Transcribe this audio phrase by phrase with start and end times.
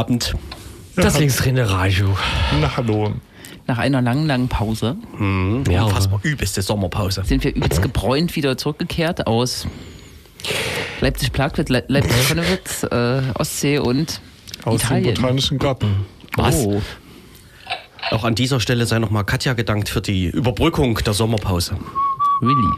[0.00, 0.34] Abend.
[0.96, 2.16] Das linksdrehende Radio.
[2.58, 3.12] Na hallo.
[3.66, 4.96] Nach einer langen, langen Pause
[5.70, 7.22] Ja, Unfassbar übelste Sommerpause.
[7.26, 9.66] sind wir übelst gebräunt wieder zurückgekehrt aus
[11.02, 14.22] Leipzig-Plagwitz, Le Leipzig-Konnewitz, äh, Ostsee und
[14.64, 15.04] Aus Italien.
[15.14, 16.06] dem Botanischen Garten.
[16.34, 16.56] Was?
[16.64, 16.80] Oh.
[18.10, 21.76] Auch an dieser Stelle sei nochmal Katja gedankt für die Überbrückung der Sommerpause.
[22.40, 22.74] Really?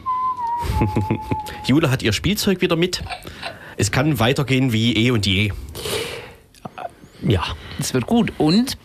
[1.69, 3.05] Jule hat ihr Spielzeug wieder mit.
[3.77, 5.53] Es kann weitergehen wie eh und je.
[7.27, 7.43] Ja.
[7.79, 8.33] Es wird gut.
[8.39, 8.77] Und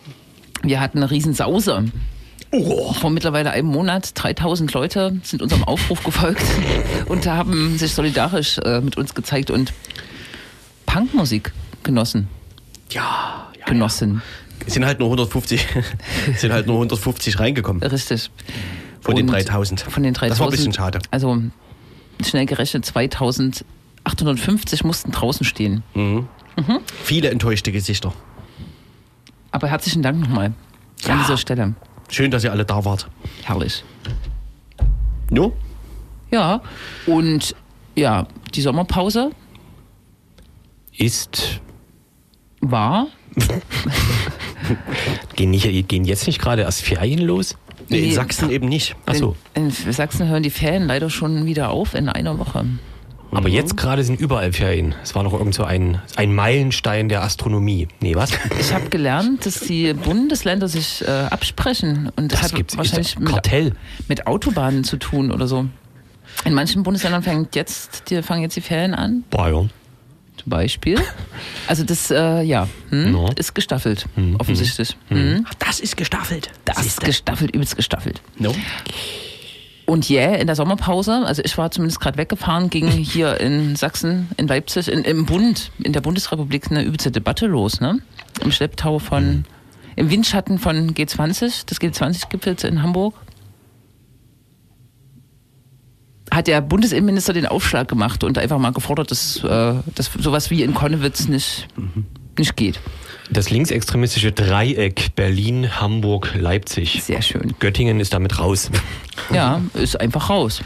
[0.62, 1.84] wir hatten eine riesen Sause.
[3.00, 6.42] Vor mittlerweile einem Monat 3000 Leute sind unserem Aufruf gefolgt
[7.06, 9.74] und haben sich solidarisch äh, mit uns gezeigt und
[10.86, 12.28] Punkmusik genossen.
[12.90, 13.66] Ja, ja.
[13.66, 14.22] Genossen.
[14.66, 15.66] Es sind halt nur 150,
[16.36, 18.30] sind halt nur 150 reingekommen Richtig.
[19.00, 19.82] von den Und 3000.
[19.82, 20.30] Von den 3000.
[20.30, 21.00] Das war ein bisschen schade.
[21.10, 21.42] Also
[22.24, 25.82] schnell gerechnet 2850 mussten draußen stehen.
[27.04, 28.14] Viele enttäuschte Gesichter.
[29.50, 30.52] Aber herzlichen Dank nochmal
[31.06, 31.74] an dieser Stelle.
[32.10, 33.08] Schön, dass ihr alle da wart.
[33.44, 33.84] Herrlich.
[35.30, 35.52] No?
[36.30, 36.62] Ja,
[37.06, 37.54] und
[37.94, 39.30] ja, die Sommerpause
[40.96, 41.60] Ist.
[42.60, 43.06] war.
[45.36, 47.56] Gehen, nicht, gehen jetzt nicht gerade erst Ferien los?
[47.88, 48.12] Nee, in.
[48.12, 48.96] Sachsen eben nicht.
[49.06, 49.36] Achso.
[49.54, 52.66] In, in Sachsen hören die Ferien leider schon wieder auf in einer Woche.
[53.30, 54.94] Aber jetzt gerade sind überall Ferien.
[55.02, 57.86] Es war noch irgend so ein, ein Meilenstein der Astronomie.
[58.00, 58.30] Nee, was?
[58.58, 63.24] Ich habe gelernt, dass die Bundesländer sich äh, absprechen und das, Das hat wahrscheinlich das
[63.24, 63.64] Kartell.
[63.64, 65.66] Mit, mit Autobahnen zu tun oder so.
[66.44, 69.70] In manchen Bundesländern fängt jetzt, die fangen jetzt die Ferien an, Bayern.
[70.36, 70.98] zum Beispiel.
[71.66, 73.28] Also das, äh, ja, hm, No.
[73.36, 74.06] ist gestaffelt,
[74.38, 74.96] offensichtlich.
[75.08, 75.44] Hm.
[75.58, 76.50] Das ist gestaffelt.
[76.64, 78.22] Das ist gestaffelt, übelst gestaffelt.
[78.38, 78.54] No?
[79.88, 84.28] Und yeah, in der Sommerpause, also ich war zumindest gerade weggefahren, ging hier in Sachsen,
[84.36, 87.98] in Leipzig, in, im Bund, in der Bundesrepublik eine übelste Debatte los, ne?
[88.44, 89.46] Im Schlepptau von,
[89.96, 93.14] im Windschatten von G20, des G20-Gipfels in Hamburg.
[96.30, 100.64] Hat der Bundesinnenminister den Aufschlag gemacht und einfach mal gefordert, dass, äh, dass sowas wie
[100.64, 101.66] in Konnewitz nicht,
[102.36, 102.78] nicht geht.
[103.30, 107.02] Das linksextremistische Dreieck Berlin, Hamburg, Leipzig.
[107.02, 107.54] Sehr schön.
[107.58, 108.70] Göttingen ist damit raus.
[109.32, 110.62] Ja, ist einfach raus.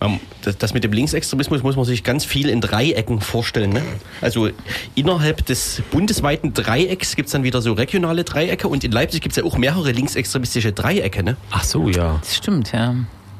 [0.00, 3.70] Ähm, Das, das mit dem Linksextremismus muss man sich ganz viel in Dreiecken vorstellen.
[3.70, 3.82] Ne?
[4.20, 4.48] Also
[4.94, 9.32] innerhalb des bundesweiten Dreiecks gibt es dann wieder so regionale Dreiecke und in Leipzig gibt
[9.32, 11.22] es ja auch mehrere linksextremistische Dreiecke.
[11.22, 11.36] Ne?
[11.50, 12.18] Ach so, ja.
[12.20, 12.94] Das stimmt, ja.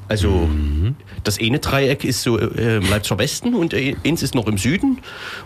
[0.08, 0.48] Also
[1.22, 4.58] das eine Dreieck ist so äh, im Leipziger Westen und äh, eins ist noch im
[4.58, 4.98] Süden.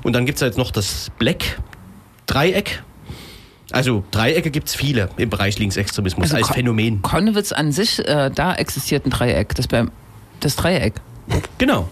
[0.02, 2.82] Und dann gibt es jetzt noch das Black-Dreieck.
[3.72, 7.02] Also Dreiecke gibt es viele im Bereich Linksextremismus Also als Ko- Phänomen.
[7.02, 9.54] Konnewitz an sich, äh, da existiert ein Dreieck.
[9.54, 9.90] Das, beim,
[10.40, 10.94] das Dreieck.
[11.58, 11.88] Genau.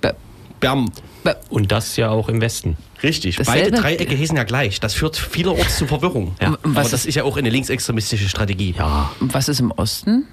[0.00, 0.14] Be-
[0.60, 0.90] Bam.
[1.24, 2.76] be- Und das ja auch im Westen.
[3.02, 3.36] Richtig.
[3.36, 4.80] Dasselbe- Beide Dreiecke hießen ja gleich.
[4.80, 6.34] Das führt vielerorts zu Verwirrung.
[6.40, 6.56] Ja.
[6.62, 8.74] Aber das ist- ist ja auch eine linksextremistische Strategie.
[8.78, 9.10] Ja.
[9.20, 10.26] Was ist im Osten?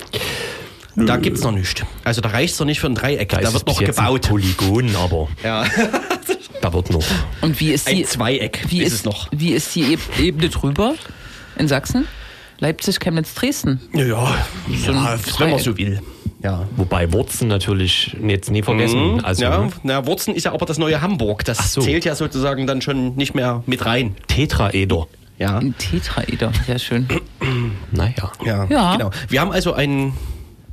[0.95, 1.81] Da gibt es noch nichts.
[2.03, 3.29] Also da reicht es noch nicht für ein Dreieck.
[3.29, 4.27] Da, ist es wird noch jetzt ein gebaut.
[4.27, 5.63] Polygon, aber Ja.
[6.61, 7.03] da wird noch.
[7.41, 9.27] Und wie ist die, Ein Zweieck wie ist ist, es noch.
[9.31, 10.95] Wie ist die Eb- Ebene drüber
[11.57, 12.07] in Sachsen?
[12.59, 13.81] Leipzig, Chemnitz, Dresden.
[13.93, 14.35] Ja, ja,
[14.85, 15.99] So ein wenn man so will.
[16.43, 16.67] Ja.
[16.75, 19.13] Wobei Wurzen natürlich jetzt nie vergessen.
[19.15, 19.19] Mhm.
[19.25, 21.43] Also ja, na, Wurzen ist ja aber das neue Hamburg.
[21.45, 21.81] Das so.
[21.81, 24.15] zählt ja sozusagen dann schon nicht mehr mit rein.
[24.27, 25.07] Tetraeder.
[25.39, 25.57] Ja.
[25.57, 27.07] Ein Tetraeder, sehr schön.
[27.91, 28.31] Naja.
[28.45, 28.95] Ja, Ja.
[28.95, 29.11] genau.
[29.27, 30.13] Wir haben also einen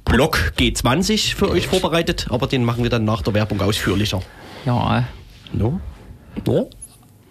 [0.05, 4.21] Block G20 für euch vorbereitet, aber den machen wir dann nach der Werbung ausführlicher.
[4.67, 5.05] Ja,
[5.53, 5.81] No?
[6.47, 6.71] No?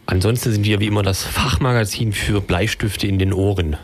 [0.06, 3.78] Ansonsten sind wir wie immer das Fachmagazin für Bleistifte in den Ohren.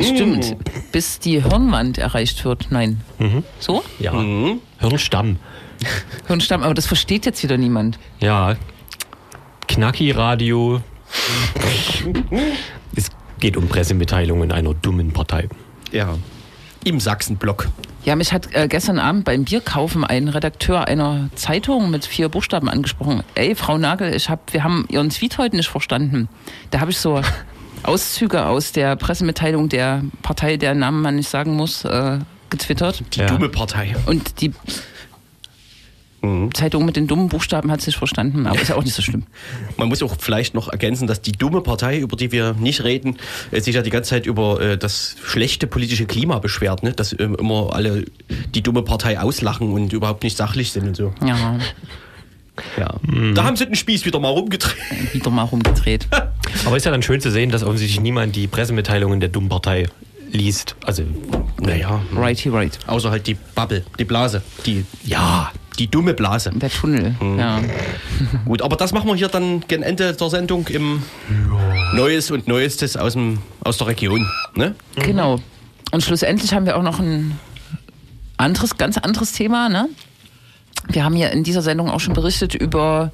[0.00, 0.56] stimmt.
[0.90, 2.68] Bis die Hirnwand erreicht wird.
[2.70, 3.00] Nein.
[3.58, 3.84] So?
[3.98, 4.12] Ja.
[4.78, 5.36] Hirnstamm.
[6.26, 7.98] Hirnstamm, aber das versteht jetzt wieder niemand.
[8.20, 8.56] Ja.
[9.68, 10.80] Knacki-Radio.
[12.96, 15.48] es geht um Pressemitteilungen einer dummen Partei.
[15.92, 16.16] Ja.
[16.86, 17.66] Im Sachsenblock.
[18.04, 22.68] Ja, mich hat äh, gestern Abend beim Bierkaufen ein Redakteur einer Zeitung mit vier Buchstaben
[22.68, 23.24] angesprochen.
[23.34, 26.28] Ey, Frau Nagel, ich hab, wir haben Ihren Tweet heute nicht verstanden.
[26.70, 27.20] Da habe ich so
[27.82, 33.02] Auszüge aus der Pressemitteilung der Partei, deren Namen man nicht sagen muss, äh, getwittert.
[33.14, 33.26] Die Ja.
[33.26, 33.96] dumme Partei.
[34.06, 34.52] Und die
[36.54, 39.02] Zeitung mit den dummen Buchstaben hat es nicht verstanden, aber ist ja auch nicht so
[39.02, 39.24] schlimm.
[39.76, 43.16] Man muss auch vielleicht noch ergänzen, dass die dumme Partei, über die wir nicht reden,
[43.52, 46.92] äh, sich ja die ganze Zeit über äh, das schlechte politische Klima beschwert, ne?
[46.92, 48.04] dass ähm, immer alle
[48.54, 51.14] die dumme Partei auslachen und überhaupt nicht sachlich sind und so.
[51.24, 51.58] Ja,
[52.78, 52.94] Ja.
[53.34, 54.74] Da haben sie den Spieß wieder mal rumgedreht.
[55.12, 56.08] wieder mal rumgedreht.
[56.64, 59.86] Aber ist ja dann schön zu sehen, dass offensichtlich niemand die Pressemitteilungen der dummen Partei
[60.30, 60.76] liest.
[60.84, 61.02] Also,
[61.60, 62.78] Naja, Righty right.
[62.86, 65.50] außer halt die Bubble, die Blase, die ja.
[65.78, 66.52] Die dumme Blase.
[66.54, 67.60] Der Tunnel, ja.
[68.46, 71.02] Gut, aber das machen wir hier dann gegen Ende der Sendung im
[71.92, 74.26] Neues und Neuestes aus, dem, aus der Region.
[74.54, 74.74] Ne?
[74.94, 75.38] Genau.
[75.92, 77.38] Und schlussendlich haben wir auch noch ein
[78.38, 79.68] anderes, ganz anderes Thema.
[79.68, 79.90] Ne?
[80.88, 83.12] Wir haben ja in dieser Sendung auch schon berichtet über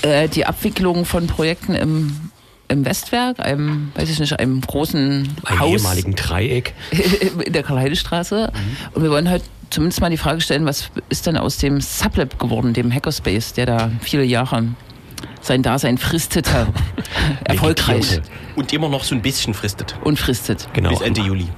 [0.00, 2.30] äh, die Abwicklung von Projekten im,
[2.72, 6.74] im Westwerk, einem, weiß ich nicht, einem großen Einem Haus ehemaligen Dreieck.
[7.44, 8.52] in der Karl-Heide-Straße.
[8.94, 12.38] Und wir wollen heute zumindest mal die Frage stellen, was ist denn aus dem Sublab
[12.38, 14.64] geworden, dem Hackerspace, der da viele Jahre
[15.40, 16.66] sein Dasein fristete.
[17.44, 18.28] Erfolgreich Vegetierte.
[18.56, 19.94] Und immer noch so ein bisschen fristet.
[20.02, 20.68] und fristet.
[20.72, 20.90] Genau.
[20.90, 21.48] Bis Ende Juli.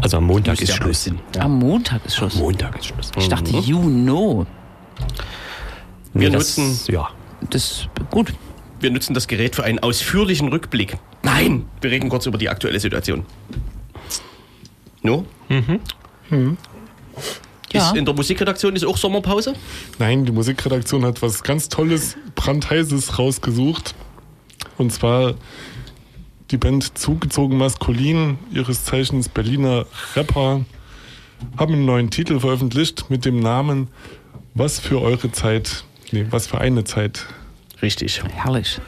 [0.00, 1.04] Also am Montag ist ja Schluss.
[1.04, 1.20] Blödsinn.
[1.38, 2.34] Am Montag ist Schluss.
[2.34, 3.10] Montag ist Schluss.
[3.18, 4.46] Ich dachte, you know.
[6.12, 7.08] Wir, das, nutzen, Ja.
[7.50, 8.32] Das gut.
[8.80, 10.48] Wir nutzen das Gerät für einen ausführlichen
[11.22, 13.24] Nein, wir reden kurz über die aktuelle Situation.
[15.02, 15.24] No?
[17.72, 17.90] Ja.
[17.90, 19.54] Ist in der Musikredaktion ist auch Sommerpause?
[19.98, 23.94] Nein, die Musikredaktion hat was ganz Tolles, brandheißes rausgesucht.
[24.78, 25.34] Und zwar
[26.50, 30.64] die Band Zugezogen Maskulin, ihres Zeichens Berliner Rapper,
[31.56, 33.88] haben einen neuen Titel veröffentlicht mit dem Namen
[34.54, 37.26] Was für eure Zeit, nee, was für eine Zeit.
[37.82, 38.22] Richtig.
[38.34, 38.80] Herrlich.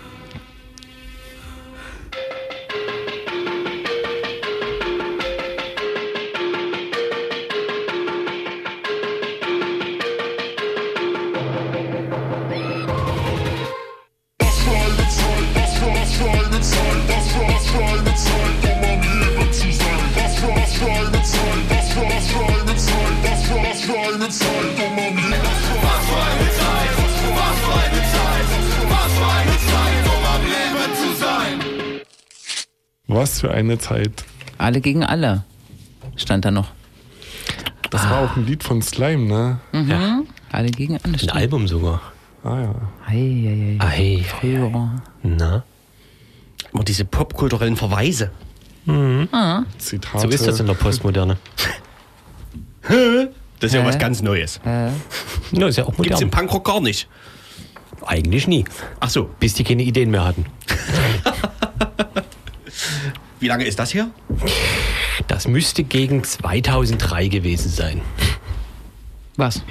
[33.59, 34.25] Eine Zeit.
[34.57, 35.45] Alle gegen alle.
[36.17, 36.69] Stand da noch.
[37.91, 39.61] Das war auch ein Lied von Slime, ne?
[39.73, 40.27] Mhm.
[40.51, 41.15] Alle gegen alle.
[41.21, 41.31] Ein.
[41.31, 42.01] Album sogar.
[42.45, 42.75] Ah ja.
[43.07, 43.77] Ei, ei, ei.
[43.81, 44.25] Ah, hey.
[44.25, 45.03] Früher.
[45.23, 45.65] Na?
[46.73, 48.31] Immer diese popkulturellen Verweise.
[49.79, 50.19] Zitate.
[50.21, 51.37] So ist das in der Postmoderne.
[53.61, 54.61] Das ist ja was ganz Neues.
[54.65, 56.31] Ja, ist ja auch Gibt's im modern.
[56.31, 57.07] Punkrock gar nicht.
[58.07, 58.65] Eigentlich nie.
[59.01, 60.47] Ach so, Bis die keine Ideen mehr hatten.
[63.41, 64.11] wie lange ist das her?
[65.27, 68.01] Das müsste gegen 2003 gewesen sein,
[69.37, 69.63] Was?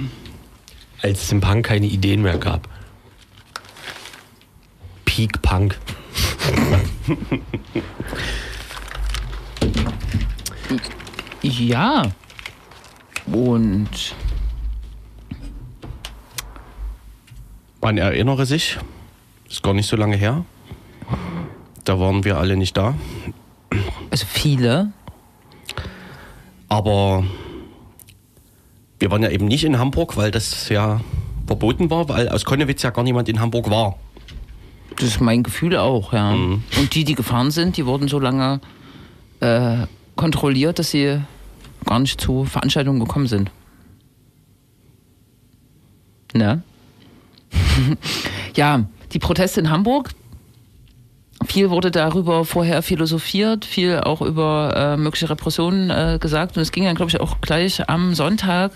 [1.02, 2.68] als es im Punk keine Ideen mehr gab.
[5.06, 5.78] Peak Punk.
[11.42, 12.04] Ja.
[13.28, 14.16] Und
[17.88, 18.78] Man erinnere sich,
[19.50, 20.44] ist gar nicht so lange her.
[21.86, 22.96] Da waren wir alle nicht da.
[24.18, 24.92] Also viele.
[26.70, 27.24] Aber
[29.00, 31.02] wir waren ja eben nicht in Hamburg, weil das ja
[31.46, 33.98] verboten war, weil aus Konnewitz ja gar niemand in Hamburg war.
[34.98, 36.32] Das ist mein Gefühl auch, ja.
[36.32, 36.64] Mhm.
[36.80, 38.60] Und die, die gefahren sind, die wurden so lange
[39.40, 41.22] äh, kontrolliert, dass sie
[41.86, 43.52] gar nicht zu Veranstaltungen gekommen sind.
[46.34, 46.64] Ne?
[48.56, 48.84] ja,
[49.14, 50.12] die Proteste in Hamburg.
[51.48, 56.58] Viel wurde darüber vorher philosophiert, viel auch über äh, mögliche Repressionen äh, gesagt.
[56.58, 58.72] Und es ging dann, glaube ich, auch gleich am Sonntag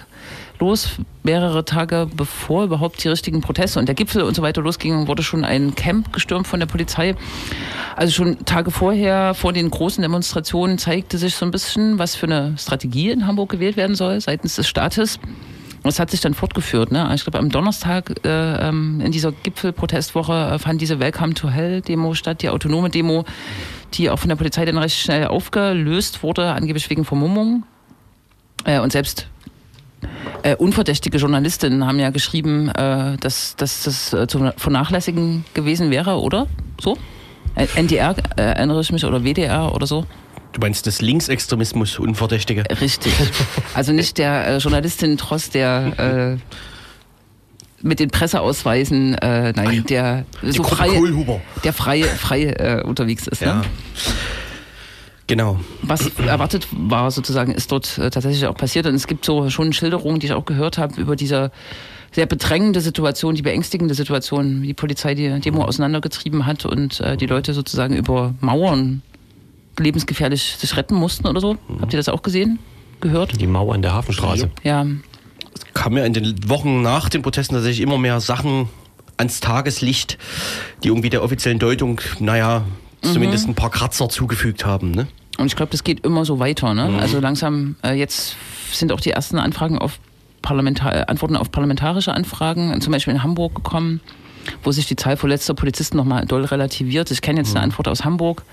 [0.59, 0.91] los,
[1.23, 5.21] mehrere Tage bevor überhaupt die richtigen Proteste und der Gipfel und so weiter losgingen, wurde
[5.21, 7.15] schon ein Camp gestürmt von der Polizei.
[7.97, 12.27] Also schon Tage vorher, vor den großen Demonstrationen, zeigte sich so ein bisschen, was für
[12.27, 15.19] eine Strategie in Hamburg gewählt werden soll seitens des Staates.
[15.83, 16.91] Es hat sich dann fortgeführt.
[16.91, 17.09] Ne?
[17.15, 21.81] Ich glaube, am Donnerstag äh, ähm, in dieser Gipfelprotestwoche äh, fand diese Welcome to Hell
[21.81, 23.25] Demo statt, die autonome Demo,
[23.95, 27.63] die auch von der Polizei dann recht schnell aufgelöst wurde, angeblich wegen Vermummung.
[28.63, 29.27] Äh, und selbst
[30.43, 36.21] äh, unverdächtige Journalistinnen haben ja geschrieben, äh, dass, dass das äh, zu vernachlässigen gewesen wäre,
[36.21, 36.47] oder?
[36.79, 36.97] So?
[37.55, 40.05] NDR, äh, erinnere ich mich, oder WDR oder so?
[40.53, 42.63] Du meinst das Linksextremismus Unverdächtige?
[42.81, 43.13] Richtig.
[43.73, 46.57] Also nicht der äh, Journalistin Tross, der äh,
[47.81, 49.81] mit den Presseausweisen, äh, nein, Ah ja.
[49.81, 50.89] der so Gruppe frei,
[51.63, 53.41] der frei, frei äh, unterwegs ist.
[53.41, 53.55] Ja.
[53.55, 53.61] Ne?
[55.27, 55.59] Genau.
[55.81, 58.85] Was erwartet war sozusagen, ist dort äh, tatsächlich auch passiert.
[58.85, 61.51] Und es gibt so schon Schilderungen, die ich auch gehört habe, über diese
[62.11, 67.15] sehr bedrängende Situation, die beängstigende Situation, wie die Polizei die Demo auseinandergetrieben hat und äh,
[67.15, 69.01] die Leute sozusagen über Mauern
[69.79, 71.57] lebensgefährlich sich retten mussten oder so.
[71.79, 72.59] Habt ihr das auch gesehen?
[72.99, 73.39] Gehört?
[73.39, 74.49] Die Mauer an der Hafenstraße.
[74.63, 74.85] Ja.
[75.73, 78.69] Kam ja in den Wochen nach den Protesten tatsächlich immer mehr Sachen
[79.17, 80.17] ans Tageslicht,
[80.83, 82.63] die irgendwie der offiziellen Deutung, naja,
[83.01, 84.91] zumindest ein paar Kratzer zugefügt haben.
[84.91, 85.07] Ne?
[85.37, 86.73] Und ich glaube, das geht immer so weiter.
[86.73, 86.99] Ne?
[86.99, 88.35] Also langsam, äh, jetzt
[88.71, 89.99] sind auch die ersten Anfragen auf
[90.41, 94.01] Parlamentar äh, Antworten auf parlamentarische Anfragen, zum Beispiel in Hamburg gekommen,
[94.63, 97.11] wo sich die Zahl verletzter Polizisten nochmal doll relativiert.
[97.11, 98.43] Ich kenne jetzt eine Antwort aus Hamburg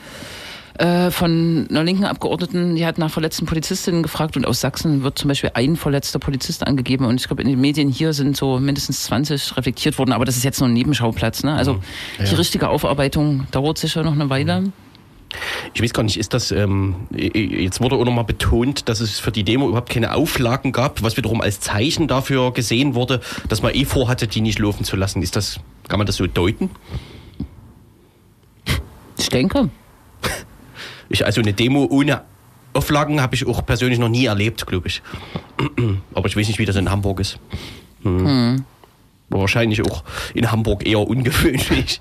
[0.79, 5.19] äh, von einer linken Abgeordneten, die hat nach verletzten Polizistinnen gefragt und aus Sachsen wird
[5.19, 8.59] zum Beispiel ein verletzter Polizist angegeben und ich glaube in den Medien hier sind so
[8.61, 11.43] mindestens 20 reflektiert worden, aber das ist jetzt nur ein Nebenschauplatz.
[11.43, 11.55] Ne?
[11.55, 11.81] Also
[12.19, 14.73] die richtige Aufarbeitung dauert sicher noch eine Weile.
[15.75, 19.33] Ich weiß gar nicht, ist das, ähm, jetzt wurde auch nochmal betont, dass es für
[19.33, 23.75] die Demo überhaupt keine Auflagen gab, was wiederum als Zeichen dafür gesehen wurde, dass man
[23.75, 25.23] eh vorhatte, die nicht laufen zu lassen.
[25.23, 26.71] Ist das, kann man das so deuten?
[29.19, 29.71] Ich denke.
[31.09, 32.23] Ich, also eine Demo ohne
[32.73, 35.03] Auflagen habe ich auch persönlich noch nie erlebt, glaube ich.
[36.15, 37.39] Aber ich weiß nicht, wie das in Hamburg ist.
[38.03, 38.65] Hm.
[39.31, 42.01] War wahrscheinlich auch in Hamburg eher ungewöhnlich.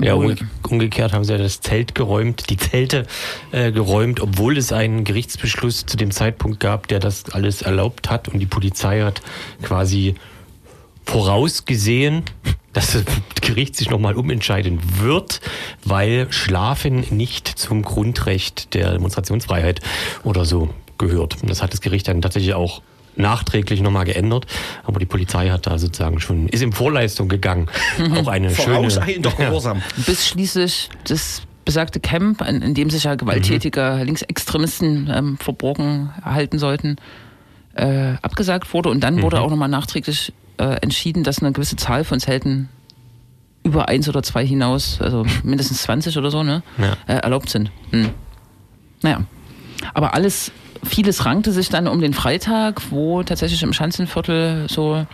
[0.00, 0.36] Ja, umge
[0.68, 3.06] umgekehrt haben sie ja das Zelt geräumt, die Zelte
[3.52, 8.28] äh, geräumt, obwohl es einen Gerichtsbeschluss zu dem Zeitpunkt gab, der das alles erlaubt hat
[8.28, 9.22] und die Polizei hat
[9.62, 10.16] quasi
[11.04, 12.24] vorausgesehen,
[12.72, 13.04] dass das
[13.40, 15.40] Gericht sich nochmal umentscheiden wird,
[15.84, 19.80] weil Schlafen nicht zum Grundrecht der Demonstrationsfreiheit
[20.24, 21.42] oder so gehört.
[21.42, 22.82] Und das hat das Gericht dann tatsächlich auch
[23.14, 24.46] nachträglich nochmal geändert,
[24.84, 27.68] aber die Polizei hat da sozusagen schon, ist in Vorleistung gegangen.
[28.14, 28.74] Auch eine schöne...
[28.76, 29.82] Vorauseilender Gehorsam.
[30.06, 36.58] Bis schließlich das besagte Camp, in, in dem sich ja gewalttätige Linksextremisten ähm, verborgen halten
[36.58, 36.96] sollten,
[37.74, 38.88] äh, abgesagt wurde.
[38.88, 42.68] Und dann wurde auch nochmal nachträglich äh, entschieden, dass eine gewisse Zahl von Zelten
[43.64, 46.96] über eins oder zwei hinaus, also mindestens 20 oder so, ne, Ja.
[47.06, 47.70] äh, erlaubt sind.
[47.90, 48.10] Hm.
[49.02, 49.22] Naja.
[49.94, 50.52] Aber alles,
[50.84, 55.06] vieles rankte sich dann um den Freitag, wo tatsächlich im Schanzenviertel so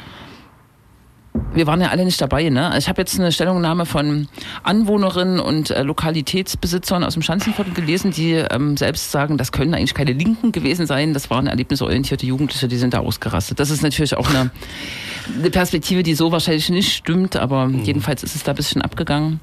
[1.54, 2.74] wir waren ja alle nicht dabei, ne?
[2.78, 4.28] Ich habe jetzt eine Stellungnahme von
[4.62, 9.94] Anwohnerinnen und äh, Lokalitätsbesitzern aus dem Schanzenviertel gelesen, die ähm, selbst sagen, das können eigentlich
[9.94, 13.58] keine Linken gewesen sein, das waren erlebnisorientierte Jugendliche, die sind da ausgerastet.
[13.60, 14.50] Das ist natürlich auch eine,
[15.38, 19.40] eine Perspektive, die so wahrscheinlich nicht stimmt, aber jedenfalls ist es da ein bisschen abgegangen.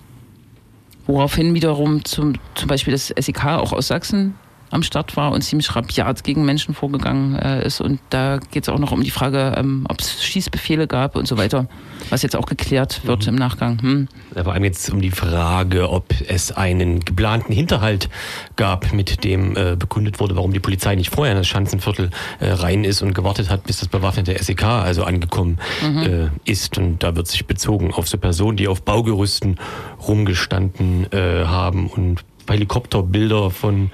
[1.08, 4.36] Woraufhin wiederum zum, zum Beispiel das SEK auch aus Sachsen
[4.76, 7.82] am Start war und ziemlich rabiat gegen Menschen vorgegangen äh, ist.
[7.82, 11.28] Und da geht es auch noch um die Frage, ähm, ob es Schießbefehle gab und
[11.28, 11.68] so weiter,
[12.10, 13.82] was jetzt auch geklärt wird im Nachgang.
[13.82, 14.08] Hm.
[14.34, 18.10] Vor allem jetzt um die Frage, ob es einen geplanten Hinterhalt
[18.58, 22.52] gab, mit dem äh, bekundet wurde, warum die Polizei nicht vorher in das Schanzenviertel äh,
[22.52, 26.78] rein ist und gewartet hat, bis das bewaffnete SEK also angekommen äh, ist.
[26.78, 29.58] Und da wird sich bezogen auf so Personen, die auf Baugerüsten
[30.06, 33.92] rumgestanden äh, haben und Helikopterbilder von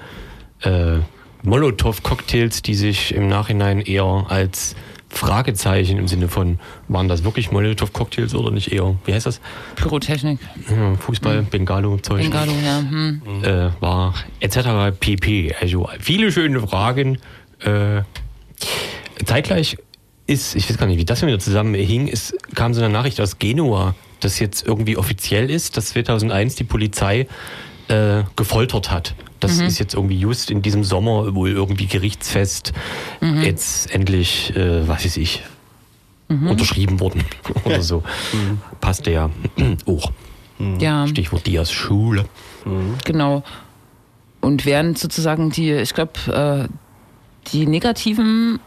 [0.62, 0.98] äh,
[1.42, 4.76] Molotow-Cocktails, die sich im Nachhinein eher als
[5.08, 9.40] Fragezeichen im Sinne von, waren das wirklich Molotow-Cocktails oder nicht eher, wie heißt das?
[9.76, 10.38] Pyrotechnik,
[10.70, 12.22] Ja, Fußball, Bengalo-Zeug.
[12.22, 12.78] Bengalo, ja.
[12.78, 13.22] Hm.
[13.42, 14.96] Äh, war etc.
[14.98, 15.54] pp.
[15.60, 17.18] Also viele schöne Fragen.
[17.60, 18.02] Äh,
[19.24, 19.76] zeitgleich
[20.26, 23.38] ist, ich weiß gar nicht, wie das wieder zusammenhing, es kam so eine Nachricht aus
[23.38, 27.26] Genua, dass jetzt irgendwie offiziell ist, dass 2001 die Polizei
[27.88, 29.14] äh, gefoltert hat.
[29.42, 32.72] Das ist jetzt irgendwie just in diesem Sommer wohl irgendwie gerichtsfest
[33.20, 35.42] jetzt endlich, äh, was weiß ich,
[36.28, 37.24] unterschrieben worden
[37.64, 38.02] oder so.
[38.80, 39.30] Passt ja
[39.86, 40.12] auch.
[40.78, 42.24] Ja, Stichwort Dias Schule.
[43.04, 43.42] genau.
[44.40, 46.68] Und während sozusagen die, ich glaube, äh,
[47.52, 48.60] die negativen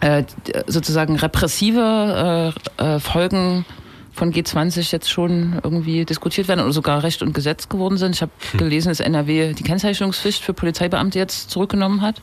[0.00, 0.24] äh,
[0.66, 3.64] sozusagen repressive äh, äh, Folgen
[4.16, 8.14] von G20 jetzt schon irgendwie diskutiert werden oder sogar Recht und Gesetz geworden sind.
[8.14, 12.22] Ich habe gelesen, dass NRW die Kennzeichnungspflicht für Polizeibeamte jetzt zurückgenommen hat.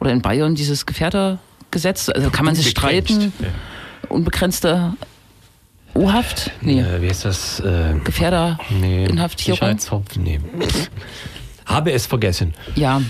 [0.00, 2.08] Oder in Bayern dieses Gefährdergesetz.
[2.08, 3.34] Also kann man sich streiten.
[4.08, 4.94] Unbegrenzte
[5.94, 6.52] U-Haft?
[6.62, 6.80] Nee.
[6.80, 7.60] Äh, wie heißt das?
[7.60, 9.78] Äh, Gefährder nee, Inhaftierung?
[10.18, 10.40] Nee.
[11.66, 12.54] Habe es vergessen.
[12.76, 13.02] Ja.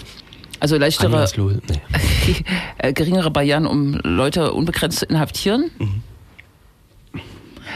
[0.59, 1.29] Also leichtere.
[1.69, 1.81] Nee.
[2.79, 5.71] äh, geringere Barrieren, um Leute unbegrenzt zu inhaftieren.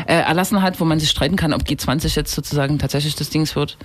[0.06, 3.56] Äh, erlassen hat, wo man sich streiten kann, ob G20 jetzt sozusagen tatsächlich das Dings
[3.56, 3.76] wird.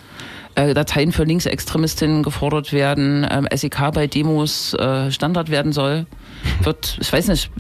[0.55, 6.05] Äh, Dateien für Linksextremistinnen gefordert werden, ähm, SEK bei Demos äh, Standard werden soll.
[6.61, 7.51] Wird, ich weiß nicht,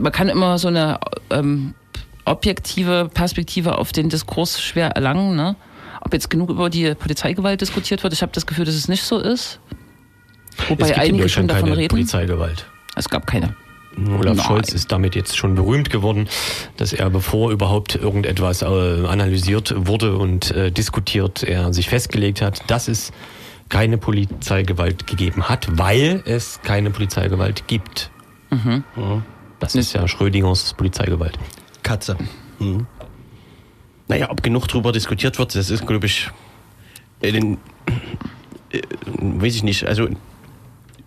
[0.00, 0.98] man kann immer so eine
[1.30, 1.74] ähm,
[2.24, 5.56] objektive Perspektive auf den Diskurs schwer erlangen, ne?
[6.02, 9.02] Ob jetzt genug über die Polizeigewalt diskutiert wird, ich habe das Gefühl, dass es nicht
[9.02, 9.60] so ist.
[10.68, 11.88] Wobei einige schon davon keine reden.
[11.88, 12.66] Polizeigewalt.
[12.96, 13.54] Es gab keine.
[13.96, 14.46] Olaf Nein.
[14.46, 16.28] Scholz ist damit jetzt schon berühmt geworden,
[16.76, 22.62] dass er, bevor überhaupt irgendetwas äh, analysiert wurde und äh, diskutiert, er sich festgelegt hat,
[22.68, 23.12] dass es
[23.68, 28.10] keine Polizeigewalt gegeben hat, weil es keine Polizeigewalt gibt.
[28.50, 28.84] Mhm.
[29.60, 31.38] Das ist ja Schrödingers Polizeigewalt.
[31.82, 32.16] Katze.
[32.58, 32.86] Hm.
[34.08, 36.30] Naja, ob genug drüber diskutiert wird, das ist, glaube ich,
[37.20, 37.58] äh, den,
[38.70, 38.80] äh,
[39.18, 39.86] weiß ich nicht.
[39.86, 40.08] Also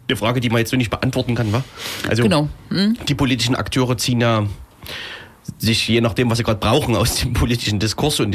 [0.08, 1.64] eine Frage, die man jetzt so nicht beantworten kann, wa?
[2.10, 2.50] Also Genau.
[2.70, 2.98] Hm?
[3.08, 4.46] die politischen Akteure ziehen ja
[5.58, 8.34] sich je nachdem, was sie gerade brauchen, aus dem politischen Diskurs und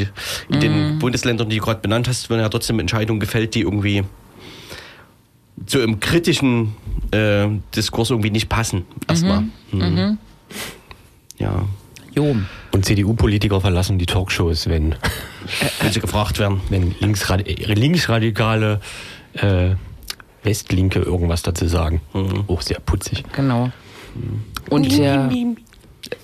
[0.49, 0.99] in den Mhm.
[0.99, 4.03] Bundesländern, die du gerade benannt hast, werden ja trotzdem Entscheidungen gefällt, die irgendwie
[5.65, 6.75] zu einem kritischen
[7.11, 8.85] äh, Diskurs irgendwie nicht passen.
[9.07, 9.43] Erstmal.
[9.71, 10.17] Mhm.
[11.39, 11.65] Ja,
[12.15, 12.35] Jo.
[12.71, 14.95] Und CDU-Politiker verlassen die Talkshows, wenn,
[15.81, 16.59] wenn sie gefragt werden.
[16.69, 18.81] wenn Linksrad linksradikale
[19.33, 19.71] äh,
[20.43, 22.01] Westlinke irgendwas dazu sagen.
[22.47, 23.23] Auch sehr putzig.
[23.33, 23.71] Genau.
[24.69, 25.29] Und der,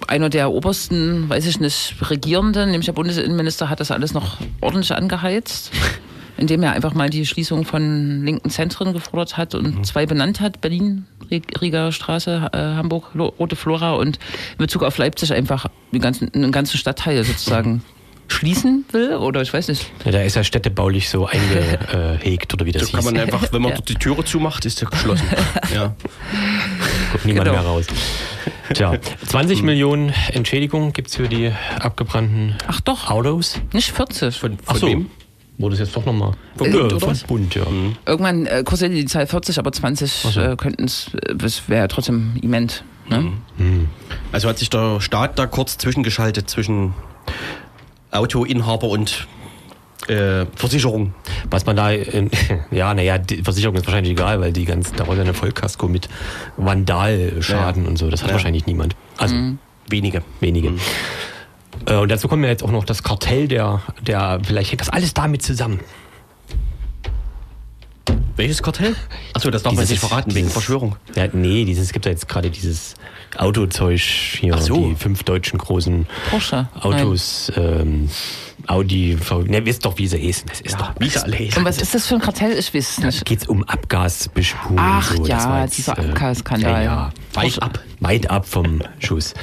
[0.08, 4.94] einer der obersten, weiß ich nicht, Regierenden, nämlich der Bundesinnenminister, hat das alles noch ordentlich
[4.94, 5.72] angeheizt,
[6.38, 10.62] indem er einfach mal die Schließung von linken Zentren gefordert hat und zwei benannt hat,
[10.62, 14.18] Berlin, Rie- Rieger Straße, äh, Hamburg, Rote Flora und
[14.54, 17.84] in Bezug auf Leipzig einfach den ganzen, einen ganzen Stadtteil sozusagen
[18.28, 19.92] schließen will oder ich weiß nicht.
[20.04, 23.12] Ja, da ist ja städtebaulich so eingehegt oder wie das Da kann hieß.
[23.12, 23.78] man einfach, wenn man Ja.
[23.78, 25.28] dort die Türe zumacht, ist er geschlossen.
[25.74, 25.96] ja.
[27.12, 27.60] Kommt niemand Genau.
[27.60, 27.86] mehr raus.
[28.74, 28.96] Tja,
[29.28, 33.62] 20 Millionen Entschädigung gibt es für die abgebrannten Ach doch, Autos.
[33.74, 34.36] nicht 40.
[34.36, 34.88] Von, Ach von so.
[34.88, 35.10] wem?
[35.58, 36.34] Wurde es jetzt doch nochmal.
[36.58, 37.24] Vom Bund, vom was?
[37.24, 37.64] Bund, ja.
[38.06, 40.40] Irgendwann äh, kursiert die Zahl 40, aber 20 so.
[40.42, 42.84] äh, könnten es, äh, das wäre ja trotzdem imment.
[43.08, 43.34] Ne?
[44.34, 46.94] Also hat sich der Staat da kurz zwischengeschaltet zwischen
[48.16, 49.28] Autoinhaber und
[50.08, 51.14] äh, Versicherung.
[51.50, 52.30] Was man da, äh,
[52.72, 56.08] ja, naja, die Versicherung ist wahrscheinlich egal, weil die ganzen, daraus eine Vollkasko mit
[56.58, 57.90] Vandalschaden Ja.
[57.90, 58.34] und so, das hat Ja.
[58.36, 58.96] wahrscheinlich niemand.
[59.18, 59.36] Also
[59.90, 60.22] Wenige.
[60.40, 60.74] wenige.
[61.88, 64.90] Äh, und dazu kommen ja jetzt auch noch das Kartell der, der, vielleicht hängt das
[64.90, 65.80] alles damit zusammen.
[68.36, 68.96] Welches Kartell?
[69.34, 70.96] Achso, das darf man Dieses- nicht verraten, wegen dieses- Verschwörung.
[71.16, 72.96] Ja, nee, dieses, es gibt ja jetzt gerade dieses
[73.38, 74.76] Autozeug hier, Ach so.
[74.90, 76.68] die fünf deutschen großen Porsche.
[76.82, 78.10] Autos, ähm,
[78.68, 80.48] Audi, V, ne, wisst doch, wie sie heißen.
[80.50, 81.60] Das ist doch, Wie sie alle heißen.
[81.60, 82.58] Und was ist das für ein Kartell?
[82.58, 83.26] Ich weiß es nicht.
[83.26, 84.78] geht's um Abgasbespulung.
[84.80, 85.26] Ach so.
[85.26, 86.72] ja, jetzt, dieser äh, Abgasskandal.
[86.72, 87.10] Ja, ja.
[87.34, 87.80] Weit ab.
[88.00, 89.34] Weit ab vom Schuss.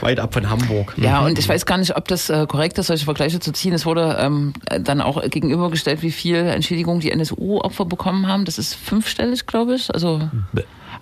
[0.00, 0.94] Weit ab von Hamburg.
[0.96, 3.72] Ja, und ich weiß gar nicht, ob das äh, korrekt ist, solche Vergleiche zu ziehen.
[3.72, 8.41] Es wurde ähm, dann auch gegenübergestellt, wie viel Entschädigung die NSU-Opfer bekommen haben.
[8.44, 9.92] Das ist fünfstellig, glaube ich.
[9.94, 10.20] Also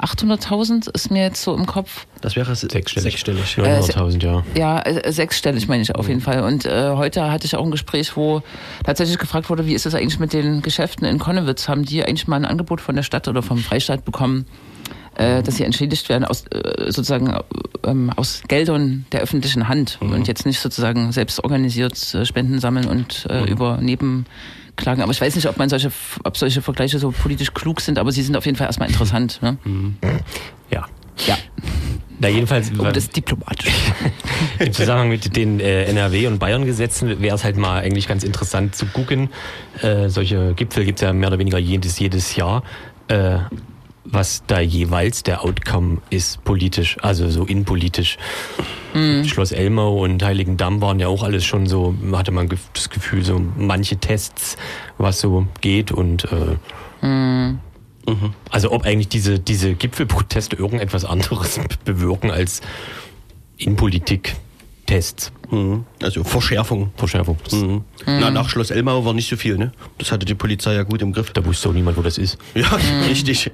[0.00, 2.06] 800.000 ist mir jetzt so im Kopf.
[2.20, 3.12] Das wäre se- Sechsstellig.
[3.12, 3.56] sechsstellig.
[3.58, 4.42] 900.000, ja.
[4.56, 6.42] Ja, äh, sechsstellig meine ich auf jeden Fall.
[6.42, 8.42] Und äh, heute hatte ich auch ein Gespräch, wo
[8.84, 11.68] tatsächlich gefragt wurde, wie ist das eigentlich mit den Geschäften in Konnewitz?
[11.68, 14.46] Haben die eigentlich mal ein Angebot von der Stadt oder vom Freistaat bekommen,
[15.20, 17.32] äh, dass sie entschädigt werden aus äh, sozusagen
[17.84, 22.86] ähm, aus Geldern der öffentlichen Hand und jetzt nicht sozusagen selbst organisiert äh, Spenden sammeln
[22.86, 25.02] und äh, über Nebenklagen.
[25.02, 25.92] Aber ich weiß nicht, ob man solche,
[26.24, 29.40] ob solche Vergleiche so politisch klug sind, aber sie sind auf jeden Fall erstmal interessant.
[29.42, 29.58] Ne?
[30.70, 30.86] Ja.
[31.26, 31.36] Ja,
[32.18, 33.74] Na, jedenfalls, um das diplomatisch.
[34.58, 38.74] im Zusammenhang mit den äh, NRW- und Bayern-Gesetzen wäre es halt mal eigentlich ganz interessant
[38.74, 39.28] zu gucken.
[39.82, 42.62] Äh, solche Gipfel gibt es ja mehr oder weniger jedes, jedes Jahr.
[43.08, 43.40] Äh,
[44.12, 48.18] was da jeweils der Outcome ist politisch, also so innenpolitisch.
[49.24, 53.40] Schloss Elmau und Heiligendamm waren ja auch alles schon so, hatte man das Gefühl, so
[53.56, 54.56] manche Tests,
[54.98, 56.56] was so geht und äh,
[58.50, 62.60] also ob eigentlich diese, diese Gipfelproteste irgendetwas anderes be- bewirken als
[63.58, 65.32] Innenpolitik-Tests.
[65.50, 65.84] Mhm.
[66.02, 66.90] Also Verschärfung.
[66.96, 67.36] Verschärfung.
[67.52, 67.84] Mhm.
[68.06, 69.72] Na, nach Schloss Elmau war nicht so viel, ne?
[69.98, 71.30] Das hatte die Polizei ja gut im Griff.
[71.32, 72.38] Da wusste auch niemand, wo das ist.
[72.54, 72.68] Ja,
[73.08, 73.50] richtig.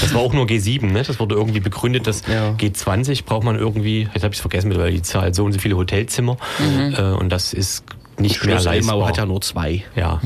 [0.00, 1.02] Das war auch nur G7, ne?
[1.02, 2.50] Das wurde irgendwie begründet, dass Ja.
[2.52, 5.58] G20 braucht man irgendwie, jetzt habe ich es vergessen mittlerweile, die Zahl so und so
[5.58, 6.36] viele Hotelzimmer.
[6.96, 7.84] Äh, und das ist
[8.18, 8.94] nicht mehr Schloss leistbar.
[8.94, 9.84] Elmau hat ja nur zwei.
[9.94, 10.20] ja.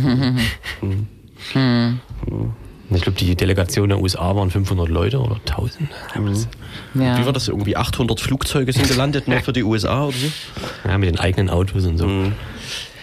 [2.92, 5.88] Ich glaube, die Delegation der USA waren 500 Leute oder 1000.
[6.94, 7.18] Ja.
[7.18, 7.48] Wie war das?
[7.48, 10.26] Irgendwie 800 Flugzeuge sind gelandet, nur für die USA oder so?
[10.88, 12.06] Ja, mit den eigenen Autos und so.
[12.06, 12.32] Mhm.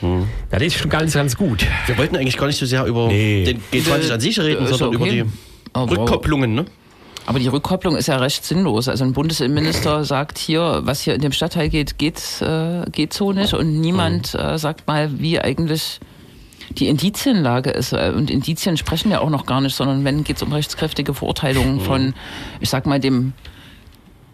[0.02, 1.66] Ja, das ist schon ganz, ganz gut.
[1.88, 3.46] Wir wollten eigentlich gar nicht so sehr über Nee.
[3.46, 4.96] den G20 an sich reden, Äh, sondern okay.
[4.96, 5.24] über die
[5.74, 6.66] Aber- Rückkopplungen, ne?
[7.26, 8.88] Aber die Rückkopplung ist ja recht sinnlos.
[8.88, 13.34] Also ein Bundesinnenminister sagt hier, was hier in dem Stadtteil geht, geht, äh, geht so
[13.34, 13.54] nicht.
[13.54, 16.00] Und niemand äh, sagt mal, wie eigentlich
[16.72, 17.94] die Indizienlage ist.
[17.94, 21.14] Äh, Und Indizien sprechen ja auch noch gar nicht, sondern wenn geht es um rechtskräftige
[21.14, 22.14] Verurteilungen von,
[22.60, 23.34] ich sag mal, dem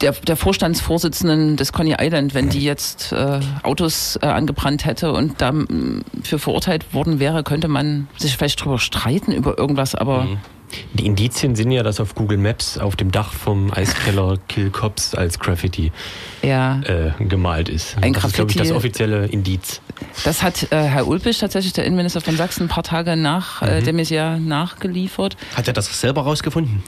[0.02, 5.42] der, der Vorstandsvorsitzenden des Coney Island, wenn die jetzt äh, Autos äh, angebrannt hätte und
[5.42, 10.28] dafür verurteilt worden wäre, könnte man sich vielleicht drüber streiten über irgendwas, aber
[10.94, 15.16] Die Indizien sind ja, dass auf Google Maps auf dem Dach vom Eiskeller Kill Cops
[15.16, 15.92] als Graffiti
[16.42, 16.82] ja.
[16.82, 17.96] äh, gemalt ist.
[18.02, 19.82] Ein das ist, glaube ich, das Graffiti- offizielle Indiz.
[20.24, 23.80] Das hat äh, Herr Ulbricht, tatsächlich der Innenminister von Sachsen, ein paar Tage nach äh,
[23.82, 23.84] Mhm.
[23.86, 25.38] der Messier nachgeliefert.
[25.56, 26.84] Hat er das selber rausgefunden?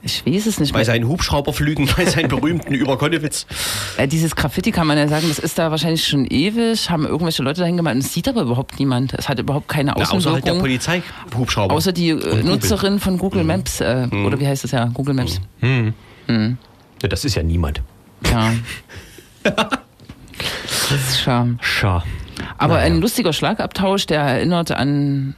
[0.00, 3.46] Ich weiß es nicht Bei seinen Hubschrauberflügen, bei seinen berühmten über Konnewitz.
[3.96, 7.42] Äh, dieses Graffiti kann man ja sagen, das ist da wahrscheinlich schon ewig, haben irgendwelche
[7.42, 9.14] Leute dahin gemalt und es sieht aber überhaupt niemand.
[9.14, 10.60] Es hat überhaupt keine Na, außer halt der Außenwirkung.
[10.60, 11.74] Polizeihubschrauber.
[11.74, 12.42] Außer die Und Google.
[12.42, 12.48] Mhm.
[12.48, 14.84] Nutzerin von Google Maps, äh, oder wie heißt das ja?
[14.86, 15.40] Google Maps.
[15.60, 17.82] Ja, das ist ja niemand.
[18.30, 18.52] Ja.
[19.42, 19.60] das
[20.90, 21.56] ist schade.
[21.60, 22.04] Schar.
[22.56, 25.34] Aber ein lustiger Schlagabtausch, der erinnert an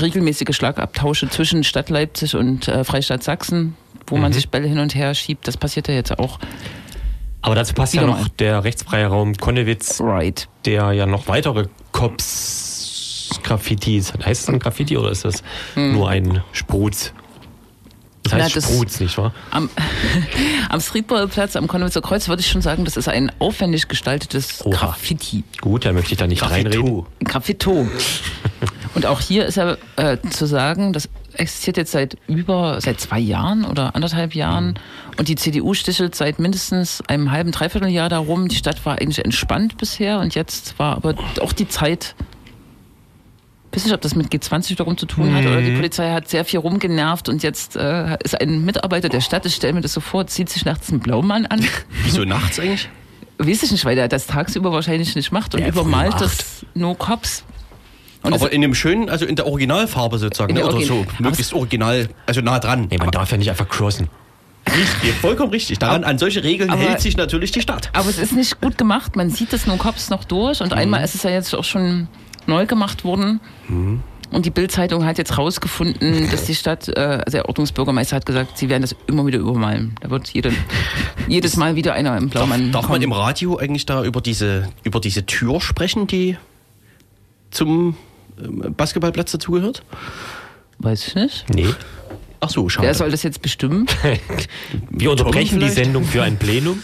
[0.00, 3.76] regelmäßige Schlagabtausche zwischen Stadt Leipzig und äh, Freistaat Sachsen,
[4.12, 4.22] wo Mhm.
[4.22, 5.48] man sich Bälle hin und her schiebt.
[5.48, 6.38] Das passiert ja jetzt auch.
[7.40, 8.26] Aber dazu passt ja noch mal.
[8.38, 10.48] der rechtsfreie Raum Konnewitz, Right.
[10.66, 15.42] der ja noch weitere Cops Graffitis, heißt es dann Graffiti oder ist das
[15.74, 17.12] nur ein Spruz?
[18.24, 18.48] Das heißt.
[18.50, 19.32] Ja, das- Spruz, nicht wahr?
[19.50, 19.68] Am,
[20.68, 24.76] am Streetballplatz am Konnewitzer Kreuz würde ich schon sagen, das ist ein aufwendig gestaltetes Oha.
[24.76, 25.42] Graffiti.
[25.60, 27.04] Gut, da möchte ich da nicht reinreden.
[27.24, 27.86] Graffito.
[27.86, 27.88] Graffito.
[28.94, 33.18] Und auch hier ist ja äh, zu sagen, das existiert jetzt seit über, seit zwei
[33.18, 34.78] Jahren oder anderthalb Jahren.
[35.16, 38.48] Und die CDU stichelt seit mindestens einem halben, dreiviertel Jahr darum.
[38.48, 42.14] Die Stadt war eigentlich entspannt bisher und jetzt war aber auch die Zeit.
[43.70, 46.28] Ich weiß nicht, ob das mit G20 darum zu tun hat oder die Polizei hat
[46.28, 49.94] sehr viel rumgenervt und jetzt äh, ist ein Mitarbeiter der Stadt, ich stelle mir das
[49.94, 51.64] so vor, zieht sich nachts einen Blaumann an.
[52.04, 52.90] Wieso nachts eigentlich?
[53.38, 56.94] Weiß ich nicht, weil der das tagsüber wahrscheinlich nicht macht und Ja, übermalt das No
[56.94, 57.44] Cops.
[58.22, 60.60] Und Aber in dem schönen, also in der Originalfarbe sozusagen, ne?
[60.60, 62.86] der oder Origin- so, Aber möglichst original, also nah dran.
[62.90, 64.08] Nee, man darf ja nicht einfach crossen.
[64.68, 65.80] Richtig, vollkommen richtig.
[65.80, 67.90] Daran, an solche Regeln Aber- hält sich natürlich die Stadt.
[67.94, 69.16] Aber es ist nicht gut gemacht.
[69.16, 70.60] Man sieht das No Cops noch durch.
[70.60, 72.06] Und einmal ist es ja jetzt auch schon
[72.46, 73.40] neu gemacht worden.
[73.68, 78.56] Und die Bild-Zeitung hat jetzt rausgefunden, dass die Stadt, äh, also der Ordnungsbürgermeister hat gesagt,
[78.56, 79.96] sie werden das immer wieder übermalen.
[80.00, 80.52] Da wird jede,
[81.26, 83.02] jedes Mal wieder einer im Darf, Blaumann darf man kommen.
[83.02, 86.36] im Radio eigentlich da über diese, über diese Tür sprechen, die
[87.50, 87.96] zum
[88.48, 89.82] Basketballplatz dazugehört?
[90.78, 91.46] Weiß ich nicht.
[91.54, 91.68] Nee.
[92.44, 92.88] Ach so, schade.
[92.88, 93.86] Wer soll das jetzt bestimmen?
[94.90, 95.68] Wir unterbrechen die?
[95.68, 96.82] Sendung für ein Plenum.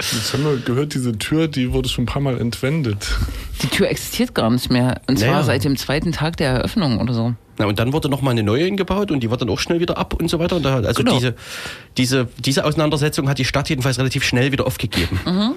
[0.00, 3.14] Ich habe nur gehört, diese Tür, die wurde schon ein paar Mal entwendet.
[3.62, 5.02] Die Tür existiert gar nicht mehr.
[5.06, 5.42] Und zwar Naja.
[5.42, 7.34] seit dem zweiten Tag der Eröffnung oder so.
[7.58, 9.80] Na, und dann wurde noch mal eine neue hingebaut und die war dann auch schnell
[9.80, 10.56] wieder ab und so weiter.
[10.56, 11.14] Und da, also Genau.
[11.16, 11.34] diese,
[11.96, 15.20] diese, diese Auseinandersetzung hat die Stadt jedenfalls relativ schnell wieder aufgegeben.
[15.24, 15.52] Mhm.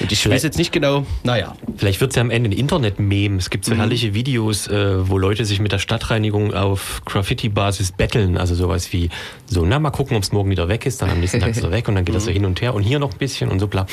[0.00, 1.54] Und ich weiß jetzt nicht genau, naja.
[1.76, 3.36] Vielleicht wird es ja am Ende ein Internet-Meme.
[3.38, 8.36] Es gibt so herrliche Videos, äh, wo Leute sich mit der Stadtreinigung auf Graffiti-Basis betteln.
[8.38, 9.10] Also sowas wie
[9.46, 11.02] so, na, mal gucken, ob es morgen wieder weg ist.
[11.02, 12.74] Dann am nächsten Tag ist er weg und dann geht das so hin und her
[12.74, 13.86] und hier noch ein bisschen und so bla.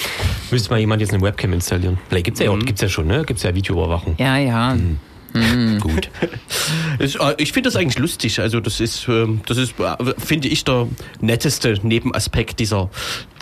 [0.52, 1.98] Müsste mal jemand jetzt eine Webcam installieren.
[2.10, 3.24] Vielleicht gibt's ja, auch- gibt's ja schon, ne?
[3.26, 4.16] Gibt's ja Videoüberwachung.
[4.20, 4.74] Ja, ja.
[4.74, 4.82] Gut.
[7.00, 8.40] Es, äh, ich finde das eigentlich lustig.
[8.40, 10.88] Also das ist, ähm, das ist, äh, finde ich, der
[11.22, 12.90] netteste Nebenaspekt dieser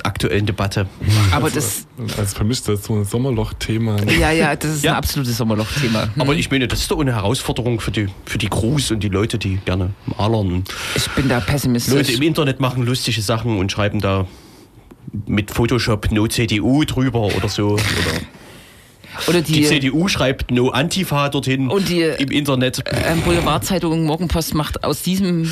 [0.03, 0.88] aktuellen Debatte.
[1.31, 3.97] Aber das, Also für mich ist das so ein Sommerloch-Thema.
[4.19, 4.91] ja, ja, das ist Ja.
[4.93, 6.10] ein absolutes Sommerloch-Thema.
[6.17, 9.10] Aber ich meine, das ist doch eine Herausforderung für die, für die Crews und die
[9.10, 10.63] Leute, die gerne malern.
[10.95, 11.93] Ich bin da pessimistisch.
[11.93, 14.27] Leute im Internet machen lustige Sachen und schreiben da
[15.27, 17.73] mit Photoshop No CDU drüber oder so.
[17.73, 17.81] Oder
[19.28, 22.84] Oder die, die, CDU schreibt No Antifa dorthin Und die- im Internet.
[22.91, 25.51] ähm, Boulevardzeitung Morgenpost macht aus diesem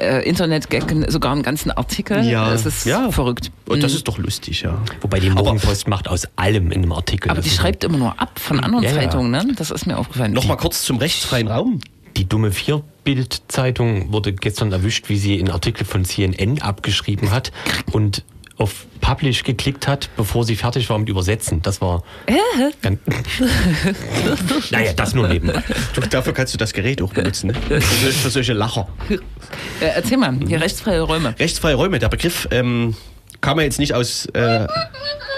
[0.00, 2.22] äh, Internet-Gag sogar einen ganzen Artikel.
[2.24, 2.50] Ja.
[2.50, 3.10] Das ist Ja.
[3.10, 3.50] verrückt.
[3.66, 3.96] Und das Mhm.
[3.96, 4.80] ist doch lustig, ja.
[5.00, 7.28] Wobei die Morgenpost macht aus allem in einem Artikel.
[7.30, 8.92] Aber die schreibt immer nur ab von anderen Ja.
[8.92, 9.48] Zeitungen, ne?
[9.56, 10.32] Das ist mir aufgefallen.
[10.32, 11.80] Nochmal kurz zum rechtsfreien Raum.
[12.16, 17.50] Die dumme Vier-Bild-Zeitung wurde gestern erwischt, wie sie einen Artikel von CNN abgeschrieben hat
[17.92, 18.24] und
[18.60, 21.62] auf Publish geklickt hat, bevor sie fertig war mit Übersetzen.
[21.62, 22.02] Das war.
[22.82, 23.00] Ganz
[24.70, 25.62] naja, das nur nebenbei.
[25.94, 27.54] Du, dafür kannst du das Gerät auch benutzen, ne?
[27.54, 28.86] Für, solche- für solche Lacher.
[29.80, 31.34] Äh, erzähl mal, hier rechtsfreie Räume.
[31.38, 32.94] Rechtsfreie Räume, der Begriff ähm,
[33.40, 34.66] kam ja jetzt nicht aus, äh,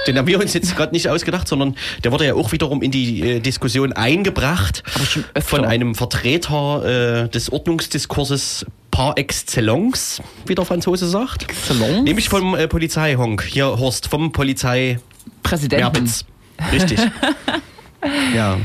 [0.06, 2.90] den haben wir uns jetzt gerade nicht ausgedacht, sondern der wurde ja auch wiederum in
[2.90, 4.82] die äh, Diskussion eingebracht
[5.40, 11.44] von einem Vertreter äh, des Ordnungsdiskurses par excellence, wie der Franzose sagt.
[11.44, 12.02] Excellence?
[12.02, 13.42] Nämlich vom äh, Polizeihonk.
[13.42, 14.98] Hier, Horst, vom Polizei
[15.42, 15.82] Präsidenten.
[15.82, 16.24] Merbitz.
[16.72, 16.98] Richtig.
[18.36, 18.58] ja.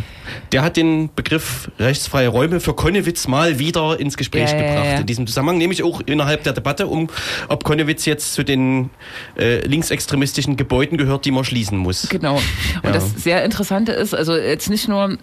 [0.52, 4.86] Der hat den Begriff rechtsfreie Räume für Konnewitz mal wieder ins Gespräch Ja, ja, gebracht.
[4.86, 4.98] ja.
[5.00, 7.10] In diesem Zusammenhang, nämlich auch innerhalb der Debatte, um
[7.50, 8.90] ob Konnewitz jetzt zu den
[9.38, 12.08] äh, linksextremistischen Gebäuden gehört, die man schließen muss.
[12.10, 12.36] Genau.
[12.36, 12.44] Und
[12.84, 12.92] Ja.
[12.92, 15.18] das sehr Interessante ist, also jetzt nicht nur,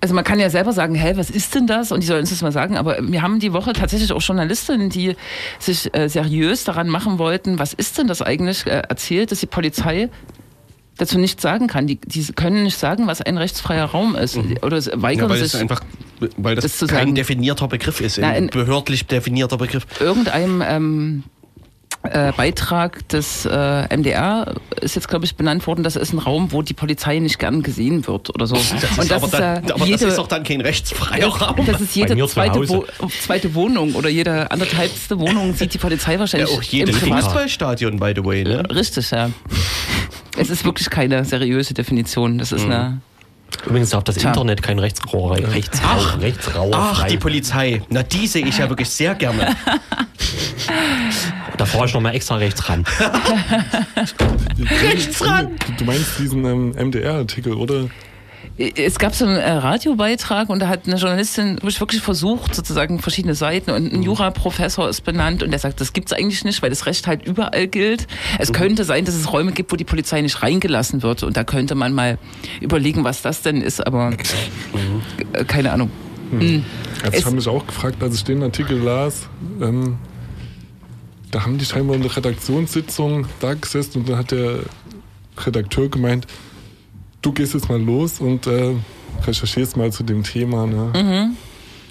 [0.00, 1.92] also man kann ja selber sagen, hey, was ist denn das?
[1.92, 4.90] Und die sollen uns das mal sagen, aber wir haben die Woche tatsächlich auch Journalistinnen,
[4.90, 5.14] die
[5.60, 9.46] sich äh, seriös daran machen wollten, was ist denn das eigentlich, äh, erzählt, dass die
[9.46, 10.08] Polizei
[10.98, 11.86] dazu nichts sagen kann.
[11.86, 14.36] Die, die können nicht sagen, was ein rechtsfreier Raum ist.
[14.62, 14.92] Oder es Mhm.
[14.92, 15.80] Ja, weigern weil das sich einfach,
[16.36, 17.14] weil das, das kein sagen.
[17.14, 19.86] definierter Begriff ist, Na, ein in- behördlich definierter Begriff.
[20.00, 21.22] irgendeinem ähm,
[22.04, 26.50] äh, Beitrag des äh, MDR ist jetzt, glaube ich, benannt worden, das ist ein Raum,
[26.52, 28.56] wo die Polizei nicht gern gesehen wird oder so.
[28.72, 30.60] Das ist Und das aber ist, dann, ja aber jede, das ist doch dann kein
[30.60, 31.64] rechtsfreier Raum.
[31.66, 32.68] das ist jede zweite.
[32.68, 32.84] Wo,
[33.20, 38.12] zweite Wohnung oder jede anderthalbste Wohnung sieht die Polizei Ja, wahrscheinlich auch jedes Fußballstadion, by
[38.16, 38.44] the way.
[38.44, 38.62] Ne?
[38.74, 39.30] Richtig, ja.
[40.36, 42.38] Es ist wirklich keine seriöse Definition.
[42.38, 42.56] Das Mhm.
[42.58, 43.00] ist eine.
[43.66, 44.30] Übrigens darf das Tja.
[44.30, 47.08] Internet kein Rechtsrauer, Rechtsrauer, Rechtsrauer Ach, frei.
[47.08, 47.82] die Polizei.
[47.88, 49.54] Na, die sehe ich ja wirklich sehr gerne.
[51.56, 52.84] Da fahre ich nochmal extra rechts ran.
[54.82, 55.50] Rechts ran!
[55.66, 57.88] Du, du meinst diesen ähm, MDR-Artikel, oder?
[58.58, 63.34] Es gab so einen äh, Radiobeitrag und da hat eine Journalistin wirklich versucht, sozusagen verschiedene
[63.34, 63.98] Seiten und Mhm.
[64.00, 67.26] ein Juraprofessor ist benannt und der sagt, das gibt's eigentlich nicht, weil das Recht halt
[67.26, 68.06] überall gilt.
[68.38, 68.54] Es Mhm.
[68.54, 71.74] könnte sein, dass es Räume gibt, wo die Polizei nicht reingelassen wird und da könnte
[71.74, 72.18] man mal
[72.60, 74.16] überlegen, was das denn ist, aber Mhm.
[75.32, 75.90] äh, keine Ahnung.
[76.30, 76.62] Also
[77.02, 79.28] Es- ich habe mich auch gefragt, als ich den Artikel las,
[79.62, 79.96] ähm,
[81.30, 84.60] da haben die scheinbar in der Redaktionssitzung da gesessen und dann hat der
[85.38, 86.26] Redakteur gemeint,
[87.22, 88.74] du gehst jetzt mal los und äh,
[89.26, 90.66] recherchierst mal zu dem Thema.
[90.66, 90.92] Ne?
[90.94, 91.36] Mhm.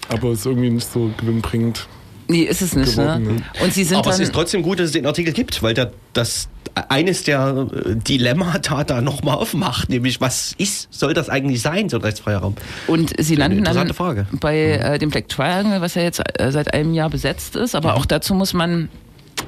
[0.09, 1.87] Aber ist irgendwie nicht so gewinnbringend.
[2.27, 3.03] Nee, ist es nicht, ne?
[3.03, 3.43] Geworden, ne?
[3.63, 5.91] Und sie sind Aber es ist trotzdem gut, dass es den Artikel gibt, weil der,
[6.13, 6.47] das
[6.87, 11.97] eines der äh, Dilemmata da nochmal aufmacht, nämlich was ist, soll das eigentlich sein, so
[11.97, 12.55] ein rechtsfreier Raum?
[12.87, 14.27] Und sie landen dann Frage.
[14.39, 17.75] bei äh, dem Black Triangle, was ja jetzt äh, seit einem Jahr besetzt ist.
[17.75, 18.89] Aber auch dazu muss man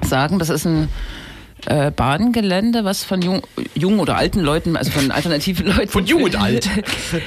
[0.01, 0.89] sagen, das ist ein
[1.65, 3.41] äh, Bahngelände, was von jung,
[3.75, 5.89] jungen oder alten Leuten, also von alternativen Leuten.
[5.89, 6.69] Von jung und alt.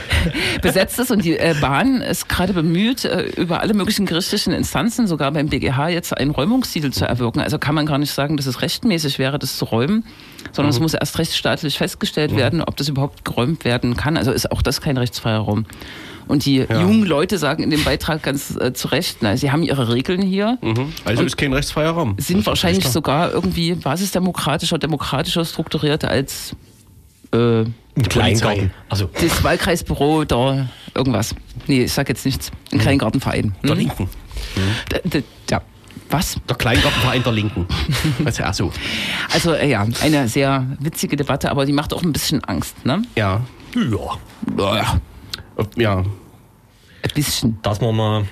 [0.63, 1.11] besetzt ist.
[1.11, 5.49] Und die äh, Bahn ist gerade bemüht, äh, über alle möglichen gerichtlichen Instanzen, sogar beim
[5.49, 7.41] BGH, jetzt einen Räumungstitel zu erwirken.
[7.41, 10.05] Also kann man gar nicht sagen, dass es rechtmäßig wäre, das zu räumen,
[10.53, 14.17] sondern es muss erst rechtsstaatlich festgestellt werden, ob das überhaupt geräumt werden kann.
[14.17, 15.67] Also ist auch das kein rechtsfreier Raum.
[16.29, 19.63] Und die jungen Leute sagen in dem Beitrag ganz äh, zu Recht, na, sie haben
[19.63, 20.93] ihre Regeln hier, Mhm.
[21.05, 22.17] Also ist kein rechtsfreier Raum.
[22.19, 26.57] sind Das wahrscheinlich sogar irgendwie basisdemokratischer, demokratischer strukturiert als
[27.33, 27.73] äh, Ein
[28.09, 28.71] Kleingarten.
[28.89, 31.35] Also, das Wahlkreisbüro da irgendwas.
[31.67, 32.51] Nee, ich sag jetzt nichts.
[32.73, 33.55] Ein Kleingartenverein.
[33.63, 33.79] der Hm?
[33.79, 34.09] Linken.
[35.05, 35.63] D- Ja.
[36.11, 36.37] Was?
[36.49, 37.67] Der Kleingartenverein der Linken.
[38.25, 38.73] Also, ach so.
[39.33, 43.03] Also äh, ja, eine sehr witzige Debatte, aber die macht auch ein bisschen Angst, ne?
[43.17, 43.41] Ja.
[43.75, 44.19] ja,
[44.77, 45.01] Ja,
[45.77, 45.99] Ja.
[45.99, 46.07] ein
[47.15, 47.59] bisschen.
[47.63, 48.25] dass wir mal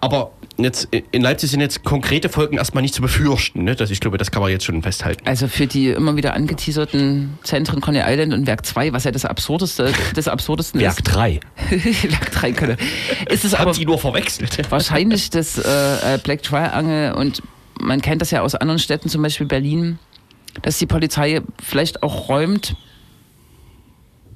[0.00, 3.64] Aber jetzt in Leipzig sind jetzt konkrete Folgen erstmal nicht zu befürchten.
[3.64, 3.74] Ne?
[3.76, 5.26] Das, ich glaube, das kann man jetzt schon festhalten.
[5.26, 9.24] Also für die immer wieder angeteaserten Zentren Coney Island und Werk 2, was ja das
[9.24, 11.40] absurdeste des absurdesten Werk 3.
[11.70, 12.02] ist.
[12.12, 12.76] Werk 3 könnte.
[13.28, 14.70] Ist es aber Haben die nur verwechselt?
[14.70, 17.42] wahrscheinlich das äh, äh, Black Triangle und
[17.80, 19.98] man kennt das ja aus anderen Städten, zum Beispiel Berlin,
[20.62, 22.76] dass die Polizei vielleicht auch räumt,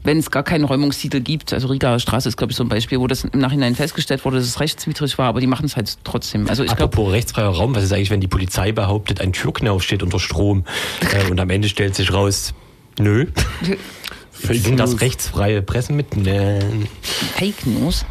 [0.04, 1.52] wenn es gar keinen Räumungstitel gibt.
[1.52, 4.36] Also Rigaer Straße ist, glaube ich, so ein Beispiel, wo das im Nachhinein festgestellt wurde,
[4.36, 6.48] dass es rechtswidrig war, aber die machen es halt trotzdem.
[6.48, 9.82] Also ich glaube, Apropos rechtsfreier Raum, was ist eigentlich, wenn die Polizei behauptet, ein Türknauf
[9.82, 10.64] steht unter Strom
[11.00, 12.54] äh, und am Ende stellt sich raus,
[12.98, 13.26] nö.
[14.30, 16.88] Fake Sind das rechtsfreie Pressemitteilungen?
[17.36, 18.04] Fake News.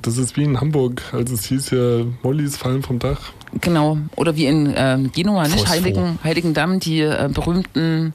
[0.00, 3.32] Das ist wie in Hamburg, als es hieß ja, Mollys fallen vom Dach.
[3.60, 3.98] Genau.
[4.16, 5.68] Oder wie in ähm, Genua, nicht?
[5.68, 8.14] Heiligen, Heiligendamm, die äh, berühmten,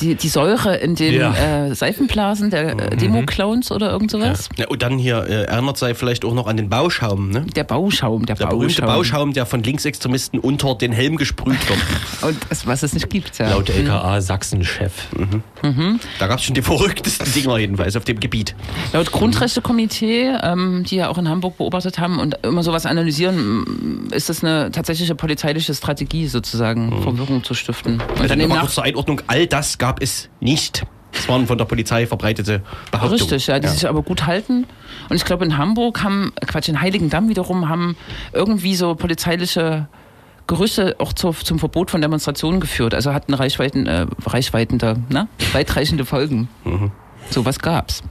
[0.00, 1.66] die, die Säure in den Ja.
[1.68, 4.48] äh, Seifenblasen der äh, Demo-Clowns oder irgend sowas.
[4.56, 7.30] Ja, und dann hier äh, erinnert sei vielleicht auch noch an den Bauschaum.
[7.30, 7.46] Ne?
[7.54, 8.96] Der Bauschaum, der, Der berühmte Bauschaum.
[8.96, 11.78] Bauschaum, der von Linksextremisten unter den Helm gesprüht wird.
[12.22, 13.50] Und es, was es nicht gibt, ja.
[13.50, 14.92] Laut LKA Sachsen-Chef.
[16.18, 18.54] Da gab es schon die verrücktesten Dinger jedenfalls auf dem Gebiet.
[18.92, 24.28] Laut Grundrechtekomitee, ähm, die ja auch in Hamburg beobachtet haben und immer sowas analysieren, ist
[24.28, 27.94] das eine tatsächliche polizeiliche Strategie sozusagen, Verwirrung zu stiften.
[28.00, 30.86] Und Also dann Nach kurz zur Einordnung, all das gab es nicht.
[31.10, 33.20] Das waren von der Polizei verbreitete Behauptungen.
[33.20, 34.64] Richtig, ja, die sich aber gut halten.
[35.08, 37.96] Und ich glaube, in Hamburg haben, Quatsch, in Heiligendamm wiederum haben
[38.32, 39.88] irgendwie so polizeiliche
[40.46, 42.94] Gerüchte auch zur, zum Verbot von Demonstrationen geführt.
[42.94, 45.26] Also hatten Reichweiten, äh, reichweitende, ne?
[45.52, 46.46] weitreichende Folgen.
[47.30, 48.04] So was gab's.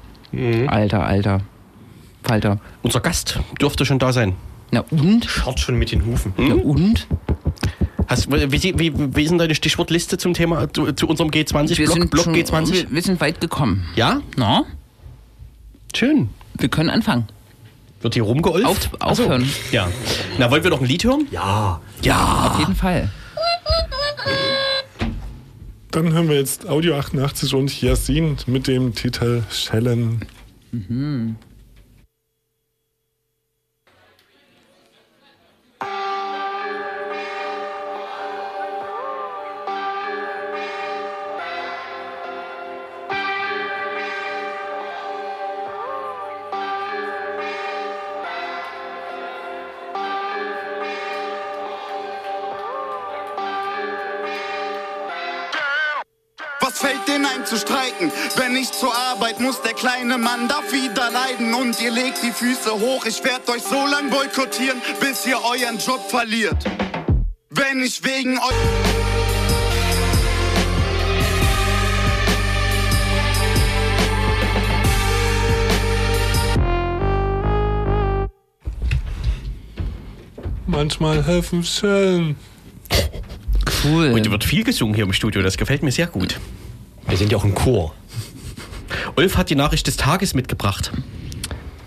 [0.67, 1.39] Alter, alter.
[2.21, 2.59] Falter.
[2.81, 4.35] Unser Gast dürfte schon da sein.
[4.71, 5.23] Na und?
[5.23, 6.33] Schaut schon mit den Hufen.
[6.35, 7.07] Na und?
[8.11, 12.11] Hast, wie, wie, wie ist denn deine Stichwortliste zum Thema, zu, zu unserem G20-Block?
[12.11, 12.73] Block schon, G20?
[12.73, 13.85] wir, wir sind weit gekommen.
[13.95, 14.19] Ja?
[14.35, 14.65] Na?
[15.95, 16.27] Schön.
[16.57, 17.27] Wir können anfangen.
[18.01, 18.67] Wird hier rumgeolft?
[18.67, 19.23] Auf, Ach so.
[19.23, 19.49] aufhören.
[19.71, 19.89] Ja.
[20.37, 21.25] Na, wollen wir noch ein Lied hören?
[21.31, 21.79] Ja.
[22.01, 22.51] Ja.
[22.51, 23.09] Auf jeden Fall.
[25.91, 30.25] Dann hören wir jetzt Audio 88 und Yasin mit dem Titel Schellen.
[30.71, 31.50] fällt
[58.01, 58.11] zu streiken.
[58.35, 61.53] Wenn ich zur Arbeit muss, der kleine Mann darf wieder leiden.
[61.53, 65.77] Und ihr legt die Füße hoch, ich werd euch so lang boykottieren, bis ihr euren
[65.77, 66.63] Job verliert.
[67.49, 68.53] Wenn ich wegen euch...
[80.67, 82.37] Manchmal helfen Schellen.
[83.83, 84.13] Cool.
[84.13, 86.39] Und wird viel gesungen hier im Studio, das gefällt mir sehr gut.
[87.11, 87.93] Wir sind ja auch ein Chor.
[89.17, 90.91] Ulf hat die Nachricht des Tages mitgebracht.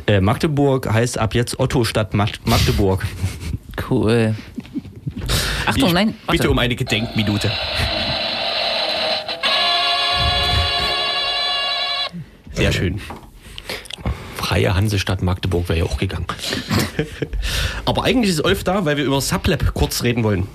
[0.06, 3.06] Äh, Magdeburg heißt ab jetzt Otto statt Mag- Magdeburg.
[3.88, 4.34] Cool.
[5.66, 6.32] Achtung, Ich nein, warte.
[6.38, 7.50] Bitte um eine Gedenkminute.
[12.52, 13.00] Sehr schön.
[14.36, 16.26] Freie Hansestadt Magdeburg wäre ja auch gegangen.
[17.86, 20.46] Aber eigentlich ist Ulf da, weil wir über Sublab kurz reden wollen.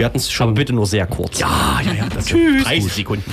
[0.00, 0.48] Wir hatten es schon.
[0.48, 1.40] Aber bitte nur sehr kurz.
[1.40, 2.06] Ja, ja, ja.
[2.08, 2.64] Das Tschüss.
[2.64, 3.30] 30 Sekunden.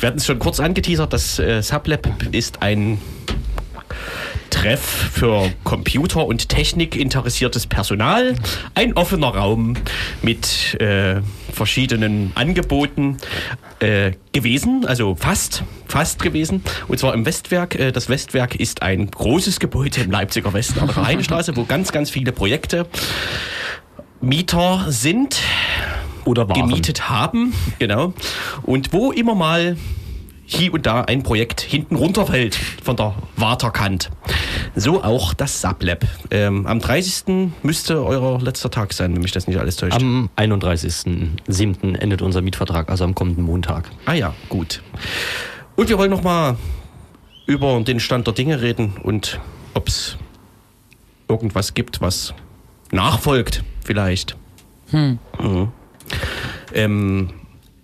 [0.00, 1.12] Wir hatten es schon kurz angeteasert.
[1.12, 2.96] Das äh, Sublab ist ein
[4.48, 8.36] Treff für Computer- und Technik interessiertes Personal.
[8.74, 9.74] Ein offener Raum
[10.22, 11.20] mit äh,
[11.52, 13.18] verschiedenen Angeboten
[13.80, 16.62] äh, gewesen, also fast, fast gewesen.
[16.88, 17.74] Und zwar im Westwerk.
[17.74, 21.92] Äh, das Westwerk ist ein großes Gebäude im Leipziger Westen an der Heidestraße, wo ganz,
[21.92, 22.86] ganz viele Projekte
[24.22, 25.40] Mieter sind
[26.24, 26.68] Oder waren.
[26.68, 28.14] gemietet haben, genau.
[28.62, 29.76] Und wo immer mal
[30.44, 34.10] hier und da ein Projekt hinten runterfällt von der Waterkant.
[34.76, 36.04] So auch das Sublab.
[36.30, 37.52] Ähm, am 30.
[37.62, 39.96] müsste euer letzter Tag sein, wenn mich das nicht alles täuscht.
[39.96, 41.96] Am 31.07.
[41.96, 43.90] endet unser Mietvertrag, also am kommenden Montag.
[44.06, 44.82] ah ja, gut.
[45.74, 46.56] Und wir wollen noch mal
[47.46, 49.40] über den Stand der Dinge reden und
[49.74, 50.16] ob es
[51.28, 52.34] irgendwas gibt, was
[52.92, 54.36] nachfolgt, vielleicht.
[54.92, 55.18] Mhm.
[56.74, 57.30] Ähm,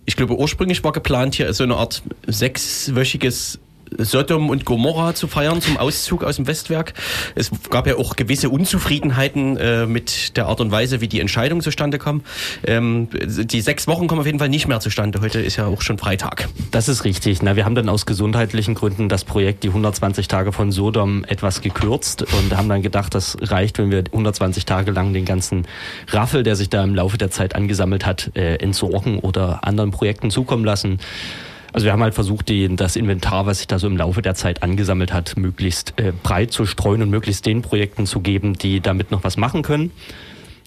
[0.04, 3.58] ich glaube, ursprünglich war geplant, hier so eine Art sechswöchiges
[3.96, 6.94] Sodom und Gomorra zu feiern zum Auszug aus dem Westwerk.
[7.34, 11.62] Es gab ja auch gewisse Unzufriedenheiten äh, mit der Art und Weise, wie die Entscheidungen
[11.62, 12.24] zustande kommen.
[12.64, 15.20] Ähm, die sechs Wochen kommen auf jeden Fall nicht mehr zustande.
[15.20, 16.48] Heute ist ja auch schon Freitag.
[16.70, 17.42] Das ist richtig.
[17.42, 21.60] Na, wir haben dann aus gesundheitlichen Gründen das Projekt, die 120 Tage von Sodom, etwas
[21.60, 25.66] gekürzt und haben dann gedacht, das reicht, wenn wir 120 Tage lang den ganzen
[26.08, 30.30] Raffel, der sich da im Laufe der Zeit angesammelt hat, äh, entsorgen oder anderen Projekten
[30.30, 30.98] zukommen lassen.
[31.72, 34.34] Also wir haben halt versucht, die, das Inventar, was sich da so im Laufe der
[34.34, 38.80] Zeit angesammelt hat, möglichst äh, breit zu streuen und möglichst den Projekten zu geben, die
[38.80, 39.92] damit noch was machen können.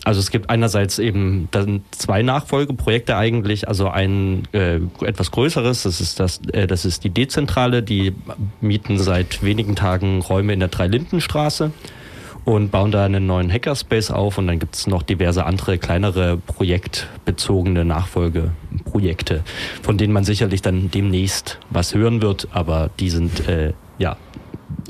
[0.03, 6.01] Also es gibt einerseits eben dann zwei Nachfolgeprojekte eigentlich, also ein äh, etwas größeres, das
[6.01, 8.13] ist das, äh, das ist die Dezentrale, die
[8.61, 11.71] mieten seit wenigen Tagen Räume in der Dreilindenstraße
[12.45, 16.37] und bauen da einen neuen Hackerspace auf und dann gibt es noch diverse andere kleinere
[16.37, 19.43] projektbezogene Nachfolgeprojekte,
[19.81, 24.17] von denen man sicherlich dann demnächst was hören wird, aber die sind äh, ja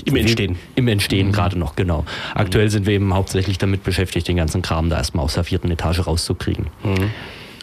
[0.06, 0.58] Im Entstehen.
[0.76, 2.06] im Entstehen gerade noch, genau.
[2.34, 5.70] Aktuell sind wir eben hauptsächlich damit beschäftigt, den ganzen Kram da erstmal aus der vierten
[5.72, 6.68] Etage rauszukriegen.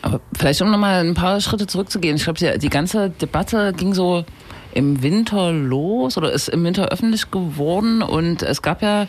[0.03, 2.16] Aber vielleicht um nochmal ein paar Schritte zurückzugehen.
[2.16, 4.24] Ich glaube, die, die ganze Debatte ging so
[4.74, 9.09] im Winter los oder ist im Winter öffentlich geworden und es gab ja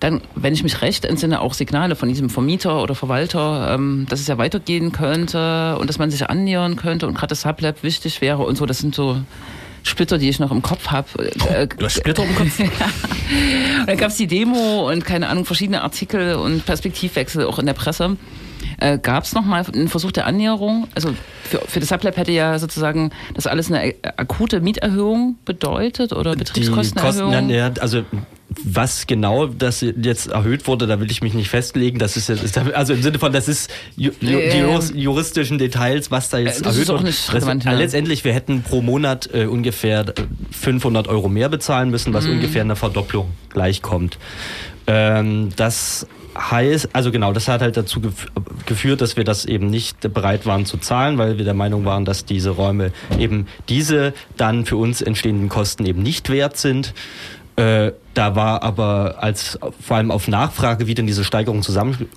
[0.00, 4.20] dann, wenn ich mich recht entsinne, auch Signale von diesem Vermieter oder Verwalter, ähm, dass
[4.20, 8.20] es ja weitergehen könnte und dass man sich annähern könnte und gerade das Sublab wichtig
[8.20, 8.66] wäre und so.
[8.66, 9.18] Das sind so
[9.82, 11.08] Splitter, die ich noch im Kopf habe.
[11.48, 12.58] Äh, Du hast Splitter im Kopf?
[12.60, 12.70] und
[13.86, 17.74] dann gab es die Demo und keine Ahnung, verschiedene Artikel und Perspektivwechsel auch in der
[17.74, 18.16] Presse.
[18.80, 20.86] Äh, gab es nochmal einen Versuch der Annäherung?
[20.94, 26.12] Also für, für das Sublab hätte ja sozusagen das alles eine äh, akute Mieterhöhung bedeutet
[26.12, 27.32] oder Die Betriebskostenerhöhung?
[27.32, 28.04] Kosten, ja, also
[28.64, 31.98] was genau das jetzt erhöht wurde, da will ich mich nicht festlegen.
[31.98, 36.10] Das ist jetzt, also im Sinne von, das ist ju, Ja, die jurist- juristischen Details,
[36.10, 37.74] was da jetzt Äh, das erhöht ist auch nicht relevant, äh, ja.
[37.76, 40.12] Letztendlich, wir hätten pro Monat äh, ungefähr äh,
[40.52, 44.18] 500 Euro mehr bezahlen müssen, was ungefähr einer Verdopplung gleichkommt.
[44.86, 46.06] Ähm, das
[46.38, 48.26] heißt, also genau, das hat halt dazu gef
[48.64, 52.04] geführt, dass wir das eben nicht bereit waren zu zahlen, weil wir der Meinung waren,
[52.04, 56.94] dass diese Räume eben diese dann für uns entstehenden Kosten eben nicht wert sind.
[57.58, 62.08] Äh, da war aber als vor allem auf Nachfrage, wie denn diese Steigerung zusammen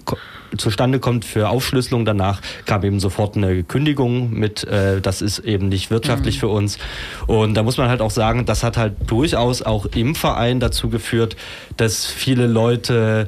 [0.56, 5.68] zustande kommt für Aufschlüsselung danach, kam eben sofort eine Kündigung mit, äh, das ist eben
[5.68, 6.78] nicht wirtschaftlich für uns.
[7.26, 10.90] Und da muss man halt auch sagen, das hat halt durchaus auch im Verein dazu
[10.90, 11.36] geführt,
[11.76, 13.26] dass viele Leute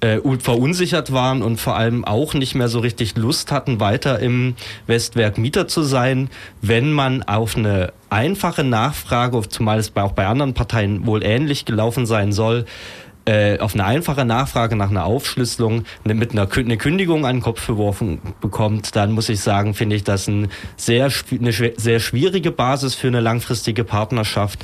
[0.00, 4.18] äh, un- verunsichert waren und vor allem auch nicht mehr so richtig Lust hatten, weiter
[4.18, 4.54] im
[4.86, 6.30] Westwerk Mieter zu sein,
[6.62, 12.06] wenn man auf eine einfache Nachfrage, zumal es auch bei anderen Parteien wohl ähnlich gelaufen
[12.06, 12.64] sein soll,
[13.26, 17.42] äh, auf eine einfache Nachfrage nach einer Aufschlüsselung ne- mit einer eine Kündigung an den
[17.42, 22.50] Kopf geworfen bekommt, dann muss ich sagen, finde ich das ein sehr, eine sehr schwierige
[22.50, 24.60] Basis für eine langfristige Partnerschaft.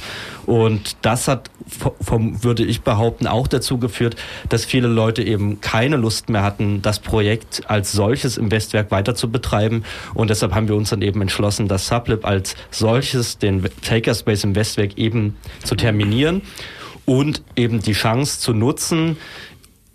[0.47, 4.17] Und das hat, vo- vom, würde ich behaupten, auch dazu geführt,
[4.49, 9.15] dass viele Leute eben keine Lust mehr hatten, das Projekt als solches im Westwerk weiter
[9.15, 9.85] zu betreiben.
[10.15, 14.55] Und deshalb haben wir uns dann eben entschlossen, das Sublab als solches, den Takerspace im
[14.55, 16.43] Westwerk eben zu terminieren
[17.07, 19.17] und eben die Chance zu nutzen,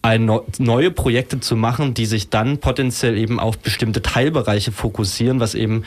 [0.02, 5.40] ein neu- neue Projekte zu machen, die sich dann potenziell eben auf bestimmte Teilbereiche fokussieren,
[5.40, 5.84] was eben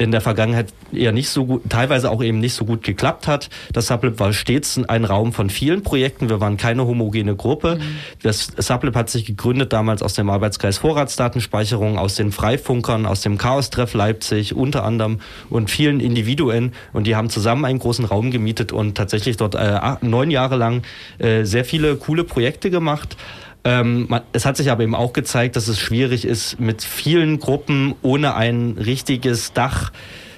[0.00, 3.50] in der Vergangenheit eher nicht so gut, teilweise auch eben nicht so gut geklappt hat.
[3.74, 6.30] Das Sublab war stets ein Raum von vielen Projekten.
[6.30, 7.78] Wir waren keine homogene Gruppe.
[8.22, 13.36] Das Sublab hat sich gegründet damals aus dem Arbeitskreis Vorratsdatenspeicherung, aus den Freifunkern, aus dem
[13.36, 15.20] Chaos-Treff Leipzig unter anderem
[15.50, 16.72] und vielen Individuen.
[16.94, 20.82] Und die haben zusammen einen großen Raum gemietet und tatsächlich dort äh, neun Jahre lang
[21.18, 23.18] äh, sehr viele coole Projekte gemacht.
[23.64, 27.38] Ähm, man, es hat sich aber eben auch gezeigt, dass es schwierig ist, mit vielen
[27.38, 30.29] Gruppen ohne ein richtiges Dach äh,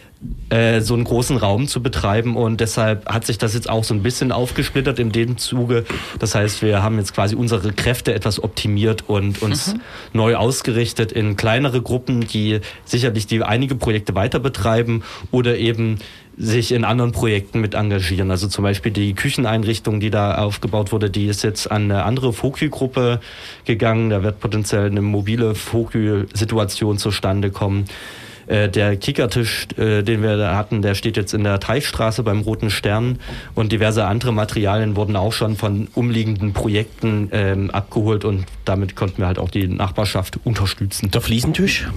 [0.80, 4.02] so einen großen Raum zu betreiben und deshalb hat sich das jetzt auch so ein
[4.02, 5.84] bisschen aufgesplittert in dem Zuge.
[6.18, 9.74] Das heißt, wir haben jetzt quasi unsere Kräfte etwas optimiert und uns
[10.12, 15.98] neu ausgerichtet in kleinere Gruppen, die sicherlich die einige Projekte weiter betreiben oder eben
[16.36, 18.30] sich in anderen Projekten mit engagieren.
[18.30, 22.32] Also zum Beispiel die Kücheneinrichtung, die da aufgebaut wurde, die ist jetzt an eine andere
[22.32, 23.20] Fokü-Gruppe
[23.64, 24.10] gegangen.
[24.10, 27.86] Da wird potenziell eine mobile Fokü-Situation zustande kommen.
[28.52, 32.42] Äh, Der Kickertisch, äh, den wir da hatten, der steht jetzt in der Teichstraße beim
[32.42, 33.18] Roten Stern
[33.54, 39.18] und diverse andere Materialien wurden auch schon von umliegenden Projekten ähm, abgeholt und damit konnten
[39.18, 41.10] wir halt auch die Nachbarschaft unterstützen.
[41.10, 41.88] Der Fliesentisch?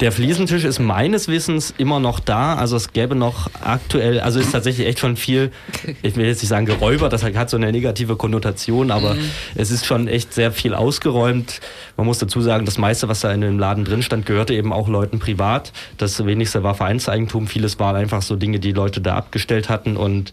[0.00, 2.56] Der Fliesentisch ist meines Wissens immer noch da.
[2.56, 5.52] Also es gäbe noch aktuell, also ist tatsächlich echt schon viel,
[6.02, 9.16] ich will jetzt nicht sagen geräubert, das hat so eine negative Konnotation, aber
[9.54, 11.60] es ist schon echt sehr viel ausgeräumt.
[11.96, 14.72] Man muss dazu sagen, das meiste, was da in dem Laden drin stand, gehörte eben
[14.72, 15.72] auch Leuten privat.
[15.98, 20.32] Das wenigste war Vereinseigentum, vieles waren einfach so Dinge, die Leute da abgestellt hatten und,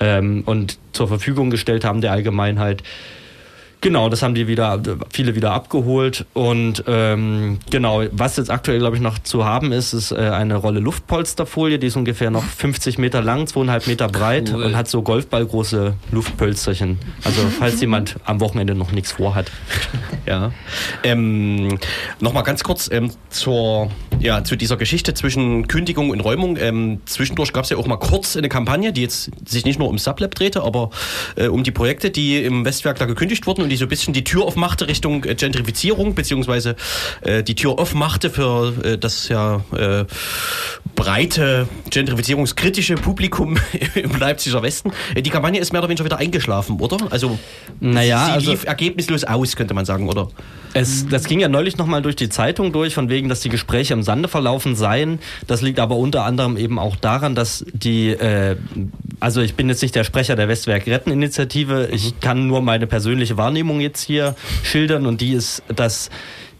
[0.00, 2.82] ähm, und zur Verfügung gestellt haben der Allgemeinheit.
[3.82, 6.26] Genau, das haben die wieder, viele wieder abgeholt.
[6.34, 10.56] Und ähm, genau, was jetzt aktuell, glaube ich, noch zu haben ist, ist äh, eine
[10.56, 14.64] Rolle Luftpolsterfolie, die ist ungefähr noch 50 Meter lang, zweieinhalb Meter breit Cool.
[14.64, 16.98] und hat so golfballgroße Luftpölsterchen.
[17.24, 19.50] Also falls jemand am Wochenende noch nichts vorhat.
[20.26, 20.52] Ja.
[21.02, 21.78] Ähm,
[22.20, 26.56] Nochmal ganz kurz ähm, zur, ja, zu dieser Geschichte zwischen Kündigung und Räumung.
[26.58, 29.88] Ähm, zwischendurch gab es ja auch mal kurz eine Kampagne, die jetzt sich nicht nur
[29.88, 30.90] um Sublab drehte, aber
[31.36, 34.24] äh, um die Projekte, die im Westwerk da gekündigt wurden die so ein bisschen die
[34.24, 36.76] Tür aufmachte Richtung äh, Gentrifizierung, beziehungsweise
[37.22, 40.04] äh, die Tür aufmachte für äh, das ja äh,
[41.00, 43.56] breite gentrifizierungskritische Publikum
[43.94, 44.92] im Leipziger Westen.
[45.14, 46.98] Äh, die Kampagne ist mehr oder weniger wieder eingeschlafen, oder?
[47.10, 47.38] Also
[47.80, 50.28] Naja, sie also- lief ergebnislos aus, könnte man sagen, oder?
[50.74, 53.94] Es, das ging ja neulich nochmal durch die Zeitung durch, von wegen, dass die Gespräche
[53.94, 55.18] im Sande verlaufen seien.
[55.46, 58.56] Das liegt aber unter anderem eben auch daran, dass die, äh,
[59.20, 62.86] also ich bin jetzt nicht der Sprecher der Westwerk Retten Initiative, ich kann nur meine
[62.86, 66.10] persönliche Wahrnehmung jetzt hier schildern und die ist, dass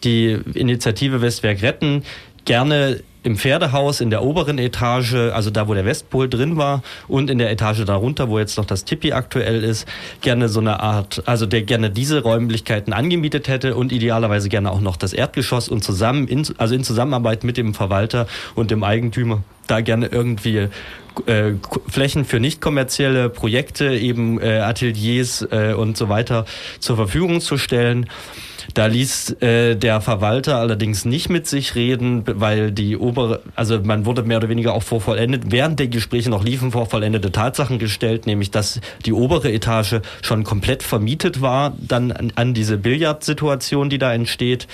[0.02, 2.02] die Initiative Westwerk Retten
[2.46, 7.30] gerne im Pferdehaus in der oberen Etage, also da, wo der Westpol drin war, und
[7.30, 9.86] in der Etage darunter, wo jetzt noch das Tipi aktuell ist,
[10.20, 14.80] gerne so eine Art, also der gerne diese Räumlichkeiten angemietet hätte und idealerweise gerne auch
[14.80, 19.42] noch das Erdgeschoss und zusammen, in, also in Zusammenarbeit mit dem Verwalter und dem Eigentümer,
[19.66, 20.68] da gerne irgendwie
[21.26, 21.52] äh,
[21.88, 26.44] Flächen für nicht kommerzielle Projekte, eben äh, Ateliers äh, und so weiter
[26.78, 28.08] zur Verfügung zu stellen.
[28.74, 34.06] Da ließ äh, der Verwalter allerdings nicht mit sich reden, weil die obere, also man
[34.06, 37.78] wurde mehr oder weniger auch vor vollendet, während der Gespräche noch liefen, vor vollendete Tatsachen
[37.78, 43.90] gestellt, nämlich dass die obere Etage schon komplett vermietet war, dann an, an diese Billardsituation,
[43.90, 44.66] die da entsteht,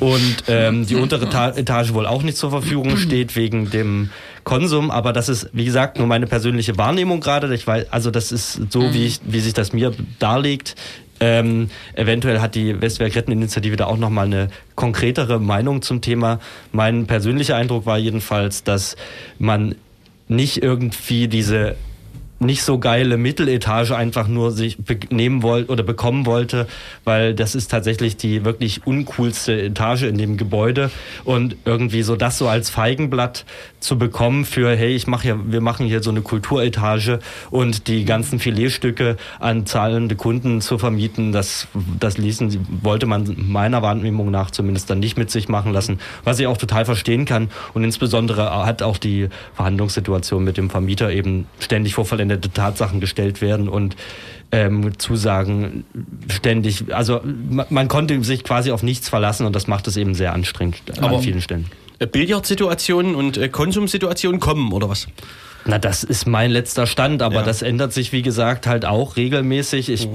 [0.00, 4.10] und ähm, die untere Ta Etage wohl auch nicht zur Verfügung steht wegen dem
[4.44, 7.52] Konsum, aber das ist, wie gesagt, nur meine persönliche Wahrnehmung gerade.
[7.54, 10.76] Ich weiß, also das ist so, wie, ich, wie sich das mir darlegt.
[11.20, 16.40] Ähm, eventuell hat die Westwerk Retten Initiative da auch nochmal eine konkretere Meinung zum Thema.
[16.72, 18.96] Mein persönlicher Eindruck war jedenfalls, dass
[19.38, 19.74] man
[20.28, 21.76] nicht irgendwie diese
[22.40, 24.78] nicht so geile Mitteletage einfach nur sich
[25.10, 26.66] nehmen wollte oder bekommen wollte,
[27.04, 30.90] weil das ist tatsächlich die wirklich uncoolste Etage in dem Gebäude.
[31.24, 33.44] Und irgendwie so das so als Feigenblatt
[33.78, 37.18] zu bekommen für hey, ich mache ja wir machen hier so eine Kulturetage
[37.50, 41.68] und die ganzen Filetstücke an zahlende Kunden zu vermieten, das
[41.98, 46.38] das ließen wollte man meiner Wahrnehmung nach zumindest dann nicht mit sich machen lassen, was
[46.40, 47.50] ich auch total verstehen kann.
[47.74, 53.00] Und insbesondere hat auch die Verhandlungssituation mit dem Vermieter eben ständig vor vollendete unvollendete Tatsachen
[53.00, 53.96] gestellt werden und
[54.52, 55.84] ähm, Zusagen
[56.28, 60.14] ständig, also ma- man konnte sich quasi auf nichts verlassen und das macht es eben
[60.14, 61.66] sehr anstrengend Aber- an vielen Stellen.
[62.12, 65.06] Billardsituationen und äh, Konsumsituationen kommen, oder was?
[65.66, 67.42] Na, das ist mein letzter Stand, aber Ja.
[67.42, 69.90] das ändert sich, wie gesagt, halt auch regelmäßig.
[69.90, 70.08] Ich,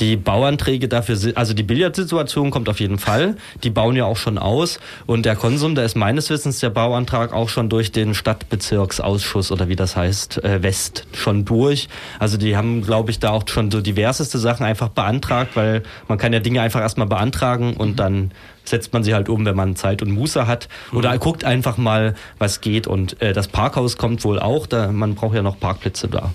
[0.00, 3.36] Die Bauanträge dafür, sind- also die Billardsituation kommt auf jeden Fall.
[3.62, 4.80] Die bauen ja auch schon aus.
[5.06, 9.68] Und der Konsum, da ist meines Wissens der Bauantrag auch schon durch den Stadtbezirksausschuss oder
[9.68, 11.88] wie das heißt, äh, West schon durch.
[12.18, 16.18] Also die haben, glaube ich, da auch schon so diverseste Sachen einfach beantragt, weil man
[16.18, 18.30] kann ja Dinge einfach erstmal beantragen und dann
[18.64, 20.68] setzt man sie halt um, wenn man Zeit und Muße hat.
[20.92, 22.86] Oder guckt einfach mal, was geht.
[22.86, 24.66] Und äh, das Parkhaus kommt wohl auch.
[24.66, 26.32] Da, man braucht ja noch Parkplätze da.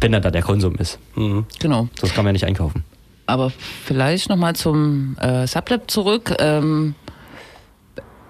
[0.00, 0.98] Wenn da da der Konsum ist.
[1.14, 1.88] Genau.
[1.98, 2.84] Sonst kann man ja nicht einkaufen.
[3.26, 3.52] Aber
[3.84, 6.34] vielleicht nochmal zum äh, Sublab zurück.
[6.40, 6.94] Ähm,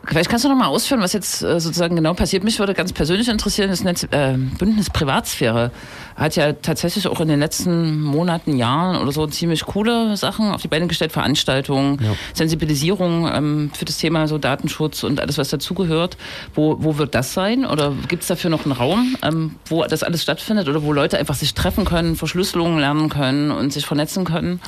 [0.07, 2.45] vielleicht kannst du noch mal ausführen, was jetzt äh, sozusagen genau passiert.
[2.45, 5.71] Mich würde ganz persönlich interessieren, das Netz, äh, Bündnis Privatsphäre
[6.17, 10.61] hat ja tatsächlich auch in den letzten Monaten, Jahren oder so ziemlich coole Sachen auf
[10.61, 11.99] die Beine gestellt, Veranstaltungen,
[12.35, 16.19] Sensibilisierung ähm, für das Thema so Datenschutz und alles, was dazugehört.
[16.55, 17.65] Wo, wo wird das sein?
[17.65, 21.19] Oder gibt es dafür noch einen Raum, ähm, wo das alles stattfindet oder wo Leute
[21.19, 24.61] einfach sich treffen können, Verschlüsselungen lernen können und sich vernetzen können?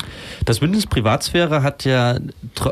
[0.47, 2.17] Das Bündnis Privatsphäre hat ja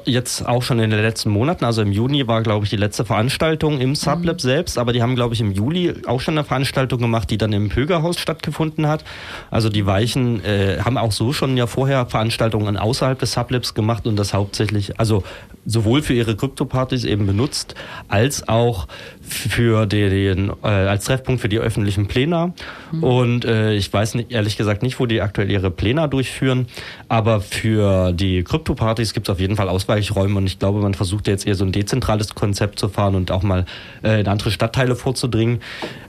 [0.06, 3.04] jetzt auch schon in den letzten Monaten, also im Juni war, glaube ich, die letzte
[3.04, 6.98] Veranstaltung im Sublab selbst, aber die haben, glaube ich, im Juli auch schon eine Veranstaltung
[6.98, 9.04] gemacht, die dann im Pögerhaus stattgefunden hat.
[9.52, 14.04] Also die Weichen äh, haben auch so schon ja vorher Veranstaltungen außerhalb des Sublabs gemacht
[14.08, 15.22] und das hauptsächlich, also
[15.66, 17.74] sowohl für ihre Krypto-Partys eben benutzt,
[18.08, 18.88] als auch
[19.20, 22.54] für den, äh, als Treffpunkt für die öffentlichen Pläne.
[23.00, 26.66] Und äh, ich weiß nicht, ehrlich gesagt nicht, wo die aktuell ihre Pläne durchführen,
[27.08, 31.28] aber für die Krypto-Partys gibt es auf jeden Fall Ausweichräume und ich glaube, man versucht
[31.28, 33.66] jetzt eher so ein dezentrales Konzept zu fahren und auch mal
[34.02, 35.60] äh, in andere Stadtteile vorzudringen.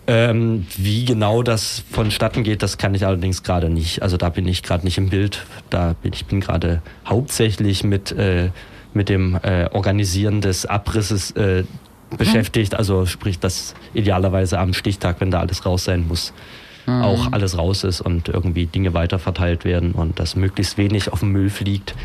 [0.08, 4.02] Ähm, wie genau das vonstatten geht, das kann ich allerdings gerade nicht.
[4.02, 5.45] Also da bin ich gerade nicht im Bild.
[5.70, 8.49] Da bin ich bin gerade hauptsächlich mit äh,
[8.94, 11.64] mit dem äh, Organisieren des Abrisses äh,
[12.18, 12.76] beschäftigt.
[12.76, 16.34] Also sprich, dass idealerweise am Stichtag, wenn da alles raus sein muss,
[16.88, 21.32] auch alles raus ist und irgendwie Dinge weiterverteilt werden und dass möglichst wenig auf dem
[21.32, 21.96] Müll fliegt,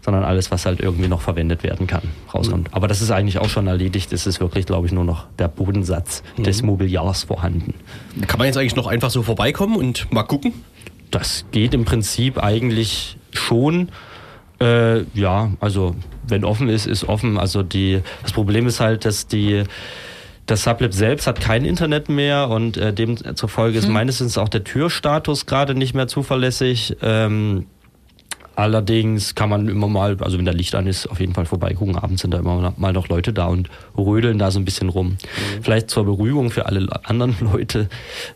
[0.00, 2.02] sondern alles, was halt irgendwie noch verwendet werden kann,
[2.32, 2.68] rauskommt.
[2.72, 4.12] Aber das ist eigentlich auch schon erledigt.
[4.12, 7.74] Es ist wirklich, glaube ich, nur noch der Bodensatz des Mobiliars vorhanden.
[8.26, 10.52] Kann man jetzt eigentlich noch einfach so vorbeikommen und mal gucken?
[11.10, 13.90] Das geht im Prinzip eigentlich schon.
[14.60, 15.94] Äh, ja, also
[16.26, 17.38] wenn offen ist, ist offen.
[17.38, 19.64] Also die, das Problem ist halt, dass die
[20.46, 24.64] das Sublab selbst hat kein Internet mehr und äh, demzufolge ist meines Wissens auch der
[24.64, 26.96] Türstatus gerade nicht mehr zuverlässig.
[27.00, 27.66] Ähm,
[28.56, 31.96] allerdings kann man immer mal, also wenn da Licht an ist, auf jeden Fall vorbeigucken.
[31.96, 35.16] Abends sind da immer mal noch Leute da und rödeln da so ein bisschen rum.
[35.62, 37.88] Vielleicht zur Beruhigung für alle anderen Leute,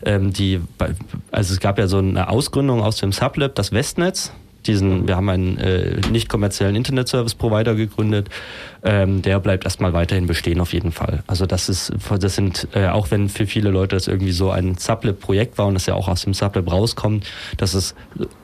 [0.05, 0.91] ähm, die, bei,
[1.31, 4.31] also es gab ja so eine Ausgründung aus dem Sublab, das Westnetz.
[4.67, 8.29] Diesen, wir haben einen äh, nicht kommerziellen Internet-Service-Provider gegründet.
[8.83, 11.23] Ähm, der bleibt erstmal weiterhin bestehen auf jeden Fall.
[11.25, 14.77] Also das ist, das sind, äh, auch wenn für viele Leute das irgendwie so ein
[14.77, 17.25] Sublab-Projekt war und das ja auch aus dem Sublab rauskommt,
[17.57, 17.95] das ist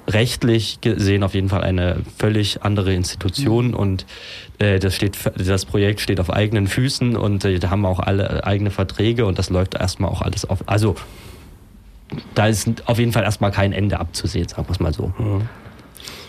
[0.08, 4.06] rechtlich gesehen auf jeden Fall eine völlig andere Institution und
[4.60, 8.00] äh, das steht, das Projekt steht auf eigenen Füßen und äh, da haben wir auch
[8.00, 10.64] alle eigene Verträge und das läuft erstmal auch alles auf.
[10.68, 10.96] Also
[12.36, 15.14] da ist auf jeden Fall erstmal kein Ende abzusehen, sagen wir es mal so.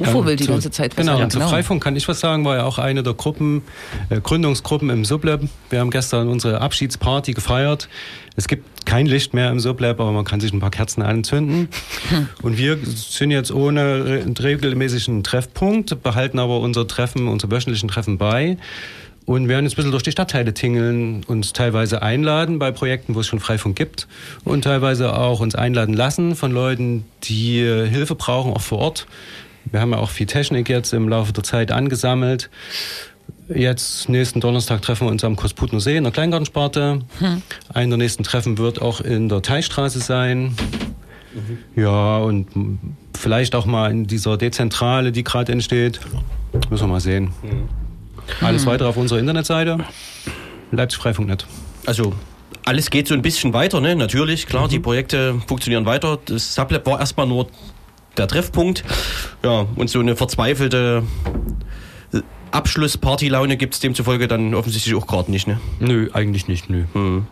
[0.00, 1.24] UFO Ja, will die zu- ganze Zeit was Genau, sagen.
[1.24, 3.62] und zu Freifunk kann ich was sagen, war ja auch eine der Gruppen,
[4.10, 5.40] äh, Gründungsgruppen im Sublab.
[5.70, 7.88] Wir haben gestern unsere Abschiedsparty gefeiert.
[8.36, 11.68] Es gibt kein Licht mehr im Sublab, aber man kann sich ein paar Kerzen anzünden.
[12.42, 18.18] Und wir sind jetzt ohne re regelmäßigen Treffpunkt, behalten aber unser Treffen, unsere wöchentlichen Treffen
[18.18, 18.56] bei.
[19.26, 23.20] Und werden jetzt ein bisschen durch die Stadtteile tingeln, uns teilweise einladen bei Projekten, wo
[23.20, 24.06] es schon Freifunk gibt
[24.44, 29.06] und teilweise auch uns einladen lassen von Leuten, die äh, Hilfe brauchen, auch vor Ort.
[29.70, 32.50] Wir haben ja auch viel Technik jetzt im Laufe der Zeit angesammelt.
[33.48, 37.02] Jetzt, nächsten Donnerstag, treffen wir uns am Kosputner See in der Kleingartensparte.
[37.72, 40.54] Ein der nächsten Treffen wird auch in der Teichstraße sein.
[41.76, 42.46] Ja, und
[43.18, 46.00] vielleicht auch mal in dieser Dezentrale, die gerade entsteht.
[46.70, 47.32] Müssen wir mal sehen.
[48.40, 49.78] Alles weitere auf unserer Internetseite.
[50.70, 51.44] Leipzig-Freifunk.net.
[51.86, 52.14] Also
[52.64, 53.94] alles geht so ein bisschen weiter, ne?
[53.94, 56.18] Natürlich, klar, die Projekte funktionieren weiter.
[56.24, 57.48] Das Sublab war erstmal nur
[58.16, 58.84] der Treffpunkt.
[59.42, 61.02] Ja, und so eine verzweifelte
[62.12, 65.58] äh, Abschlusspartylaune gibt es demzufolge dann offensichtlich auch gerade nicht, ne?
[65.80, 66.84] Nö, eigentlich nicht, nö.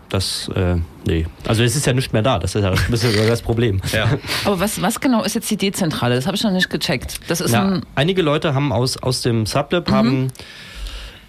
[0.09, 0.77] Das, äh,
[1.07, 1.27] nee.
[1.47, 3.81] Also es ist ja nicht mehr da, das ist ja das, ist ja das Problem.
[3.93, 4.19] Ja.
[4.45, 6.15] Aber was, was genau ist jetzt die Dezentrale?
[6.17, 7.21] Das habe ich noch nicht gecheckt.
[7.29, 7.87] Das ist Ja, ein.
[7.95, 10.29] einige Leute haben aus, aus dem Sublab haben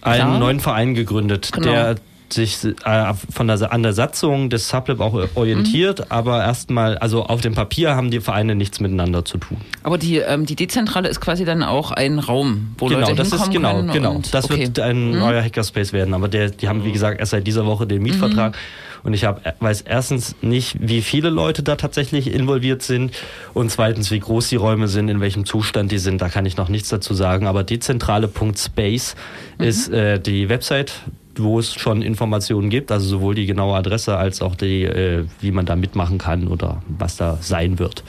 [0.02, 0.40] einen Klar.
[0.40, 1.68] neuen Verein gegründet, Genau.
[1.72, 1.96] der
[2.34, 6.06] sich äh, von der, an der Satzung des Sublab auch orientiert, Mhm.
[6.10, 9.58] aber erstmal, also auf dem Papier haben die Vereine nichts miteinander zu tun.
[9.84, 13.30] Aber die, ähm, die Dezentrale ist quasi dann auch ein Raum, wo genau, Leute das
[13.30, 13.92] hinkommen ist genau, können.
[13.94, 14.12] genau.
[14.16, 14.56] und- Das okay.
[14.58, 14.60] Mhm.
[14.62, 17.88] wird ein neuer Hackerspace werden, aber der, die haben wie gesagt erst seit dieser Woche
[17.88, 18.58] den Mietvertrag.
[19.06, 23.12] Und ich hab, weiß erstens nicht, wie viele Leute da tatsächlich involviert sind
[23.54, 26.22] und zweitens, wie groß die Räume sind, in welchem Zustand die sind.
[26.22, 27.46] Da kann ich noch nichts dazu sagen.
[27.46, 29.16] Aber dezentrale.space
[29.58, 29.64] Mhm.
[29.66, 30.94] ist äh, die Website,
[31.38, 35.52] wo es schon Informationen gibt, also sowohl die genaue Adresse als auch die, äh, wie
[35.52, 38.04] man da mitmachen kann oder was da sein wird.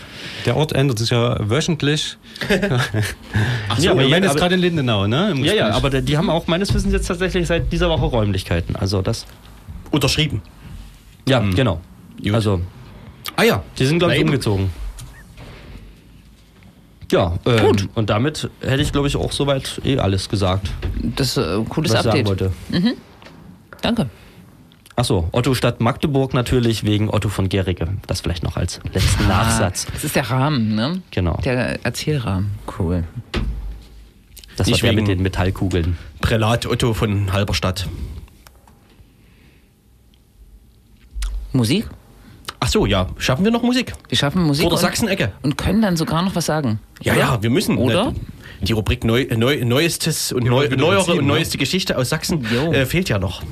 [0.46, 2.18] Der Ort ändert sich ja wöchentlich.
[3.68, 5.30] Ach ja, aber wir ja, sind jetzt gerade in Lindenau, ne?
[5.30, 8.76] Im Ja, ja, aber die haben auch meines Wissens jetzt tatsächlich seit dieser Woche Räumlichkeiten.
[8.76, 9.26] Also das.
[9.90, 10.42] Unterschrieben.
[11.26, 11.80] Ja, genau.
[12.22, 12.34] Gut.
[12.34, 12.60] Also,
[13.36, 13.62] Ah ja.
[13.78, 14.70] die sind, glaube ich, umgezogen.
[17.10, 17.88] Ja, ähm, Gut.
[17.94, 20.68] Und damit hätte ich, glaube ich, auch soweit eh alles gesagt,
[21.16, 22.52] Das ist äh, ein cooles was ich sagen Update.
[22.72, 22.94] wollte.
[23.84, 24.08] Danke.
[24.96, 27.88] Achso, Otto Stadt Magdeburg natürlich wegen Otto von Gericke.
[28.06, 29.86] Das vielleicht noch als letzten Nachsatz.
[29.86, 31.02] Ah, das ist der Rahmen, ne?
[31.10, 31.36] Genau.
[31.44, 32.52] Der Erzählrahmen.
[32.78, 33.04] Cool.
[34.56, 35.98] Das war Nicht der wegen- mit den Metallkugeln.
[36.20, 37.88] Prälat Otto von Halberstadt.
[41.52, 41.86] Musik?
[42.64, 43.08] Ach so, ja.
[43.18, 43.92] Schaffen wir noch Musik?
[44.08, 44.62] Wir schaffen Musik.
[44.62, 45.32] Vor der und- Sachsenecke.
[45.42, 46.78] Und können dann sogar noch was sagen.
[47.02, 47.20] Ja, Oder?
[47.20, 47.76] ja, wir müssen.
[47.76, 48.06] Oder?
[48.12, 48.14] Ne,
[48.62, 51.22] Die Rubrik Neu, Neu, Neuestes und Neu, Neuere und ne?
[51.24, 52.42] Neueste Geschichte aus Sachsen
[52.72, 53.42] äh, fehlt ja noch.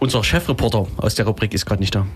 [0.00, 2.06] Unser Chefreporter aus der Rubrik ist gerade nicht da.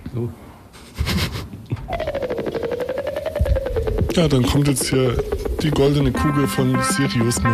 [4.14, 5.22] Ja, dann kommt jetzt hier
[5.62, 7.50] die goldene Kugel von Sirius Mo.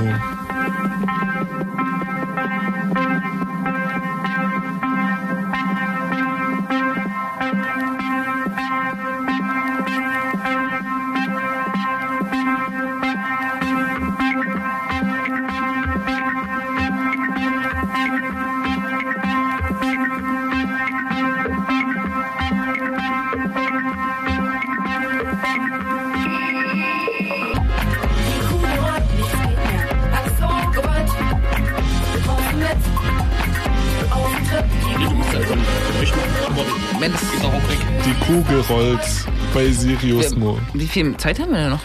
[39.78, 40.58] Sirius Mo.
[40.74, 41.80] wie viel Zeit haben wir denn noch?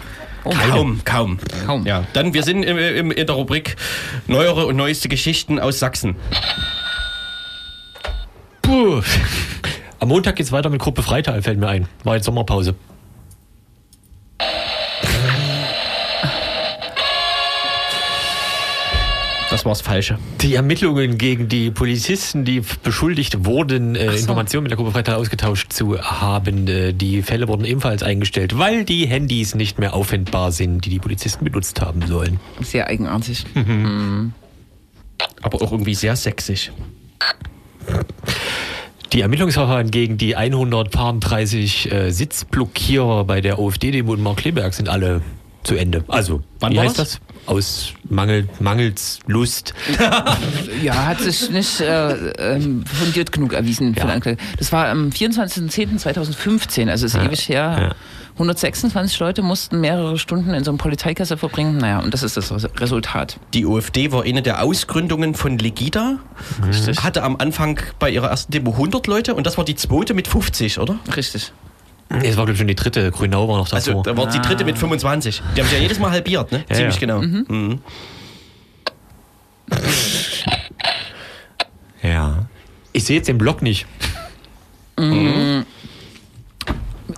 [0.45, 1.37] Oh, Kaum, kaum.
[1.65, 1.85] Kaum.
[1.85, 3.77] Ja, dann wir sind im, im, in der Rubrik
[4.27, 6.15] Neuere und Neueste Geschichten aus Sachsen.
[8.61, 9.01] Puh.
[9.99, 11.87] Am Montag geht's weiter mit Gruppe Freital, fällt mir ein.
[12.03, 12.75] War jetzt Sommerpause.
[19.73, 20.19] Das war's Falsche.
[20.41, 24.17] Die Ermittlungen gegen die Polizisten, die beschuldigt wurden, äh, so.
[24.17, 28.85] Informationen mit der Gruppe Freital ausgetauscht zu haben, äh, die Fälle wurden ebenfalls eingestellt, weil
[28.85, 32.39] die Handys nicht mehr auffindbar sind, die die Polizisten benutzt haben sollen.
[32.61, 33.47] Sehr eigenartig.
[35.41, 36.71] Aber auch irgendwie sehr sächsisch.
[39.11, 45.21] Die Ermittlungsverfahren gegen die 130 äh, Sitzblockierer bei der OFD-Demo in Markleberg sind alle
[45.63, 46.03] zu Ende.
[46.09, 47.13] Also, Wann wie war heißt das?
[47.13, 47.32] das?
[47.45, 49.73] Aus Mangel, mangels Lust.
[50.81, 52.13] Ja, hat sich nicht äh,
[52.55, 54.19] ähm, fundiert genug erwiesen Ja.
[54.57, 57.77] Das war am 24.10.2015, also ist ewig her.
[57.89, 57.95] ja.
[58.33, 61.77] 126 Leute mussten mehrere Stunden in so einem Polizeikessel verbringen.
[61.77, 63.39] Naja, und das ist das Res- Resultat.
[63.53, 66.17] Die OFD war eine der Ausgründungen von Legida.
[67.03, 70.27] Hatte am Anfang bei ihrer ersten Demo 100 Leute und das war die zweite mit
[70.27, 70.97] 50, oder?
[71.15, 71.53] Richtig.
[72.09, 73.09] Es war, glaube ich, schon die dritte.
[73.11, 73.75] Grünau war noch davor.
[73.77, 75.41] Also da war die dritte mit 25.
[75.55, 76.63] Die haben sich ja jedes Mal halbiert, ne?
[76.69, 76.99] Ja, Ziemlich ja.
[76.99, 77.21] genau.
[77.21, 77.79] Mhm.
[82.03, 82.45] ja.
[82.91, 83.87] Ich sehe jetzt den Blog nicht.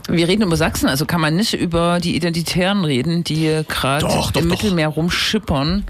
[0.08, 4.12] Wir reden über Sachsen, also kann man nicht über die Identitären reden, die gerade im
[4.12, 4.42] doch.
[4.44, 5.84] Mittelmeer rumschippern.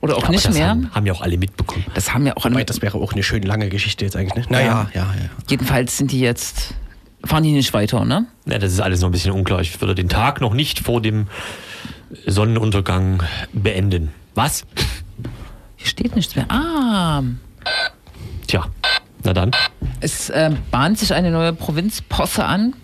[0.00, 0.68] Oder auch Aber nicht das mehr.
[0.68, 1.84] Haben, haben ja auch alle mitbekommen.
[1.94, 2.54] Das haben ja auch alle.
[2.54, 4.58] Wobei, das wäre auch eine schön lange Geschichte jetzt eigentlich, ne?
[4.58, 5.30] Naja, ja, ja.
[5.48, 6.74] Jedenfalls sind die jetzt,
[7.24, 8.26] fahren die nicht weiter, ne?
[8.46, 9.60] Ja, das ist alles noch ein bisschen unklar.
[9.60, 11.26] Ich würde den Tag noch nicht vor dem
[12.26, 13.22] Sonnenuntergang
[13.52, 14.10] beenden.
[14.34, 14.64] Was?
[15.76, 16.46] Hier steht nichts mehr.
[16.50, 17.22] Ah,
[18.46, 18.66] Tja,
[19.22, 19.50] na dann.
[20.00, 22.74] es äh, bahnt sich eine neue Provinzposse an.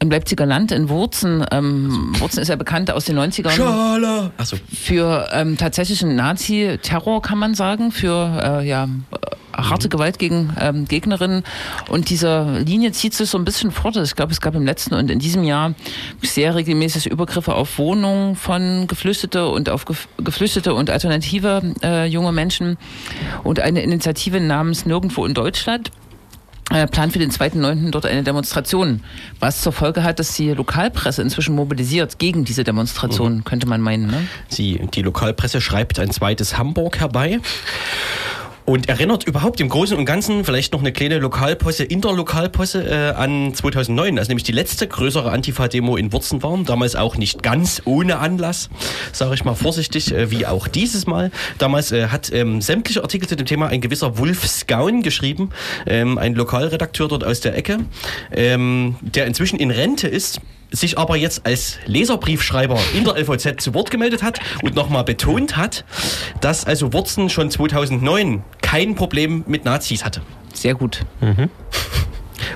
[0.00, 1.44] Im Leipziger Land, in Wurzen.
[1.50, 3.50] Ähm, Wurzen ist ja bekannt aus den 90ern.
[3.50, 4.30] Schala.
[4.38, 4.56] Achso.
[4.72, 8.88] für ähm, tatsächlichen Nazi-Terror, kann man sagen, für äh, ja,
[9.58, 11.42] harte Gewalt gegen ähm, Gegnerinnen.
[11.88, 13.96] Und diese Linie zieht sich so ein bisschen fort.
[13.96, 15.74] Ich glaube, es gab im letzten und in diesem Jahr
[16.22, 22.32] sehr regelmäßig Übergriffe auf Wohnungen von Geflüchtete und auf Gef Geflüchtete und alternative äh, junge
[22.32, 22.76] Menschen.
[23.44, 25.90] Und eine Initiative namens Nirgendwo in Deutschland
[26.70, 27.90] äh, plant für den 2.9.
[27.90, 29.02] dort eine Demonstration,
[29.40, 34.08] was zur Folge hat, dass die Lokalpresse inzwischen mobilisiert gegen diese Demonstration, könnte man meinen.
[34.08, 34.26] Ne?
[34.48, 37.40] Sie, die Lokalpresse schreibt ein zweites Hamburg herbei.
[38.68, 43.54] Und erinnert überhaupt im Großen und Ganzen vielleicht noch eine kleine Lokalposse, Interlokalposse äh, an
[43.54, 46.54] 2009, als nämlich die letzte größere Antifa-Demo in Wurzen war.
[46.64, 48.68] Damals auch nicht ganz ohne Anlass,
[49.10, 51.30] sage ich mal vorsichtig, äh, wie auch dieses Mal.
[51.56, 55.48] Damals äh, hat ähm, sämtliche Artikel zu dem Thema ein gewisser Wulf Skaun geschrieben,
[55.86, 57.78] ähm, ein Lokalredakteur dort aus der Ecke,
[58.32, 63.74] ähm, der inzwischen in Rente ist sich aber jetzt als Leserbriefschreiber in der LVZ zu
[63.74, 65.84] Wort gemeldet hat und nochmal betont hat,
[66.40, 70.20] dass also Wurzen schon 2009 kein Problem mit Nazis hatte.
[70.52, 71.04] Sehr gut.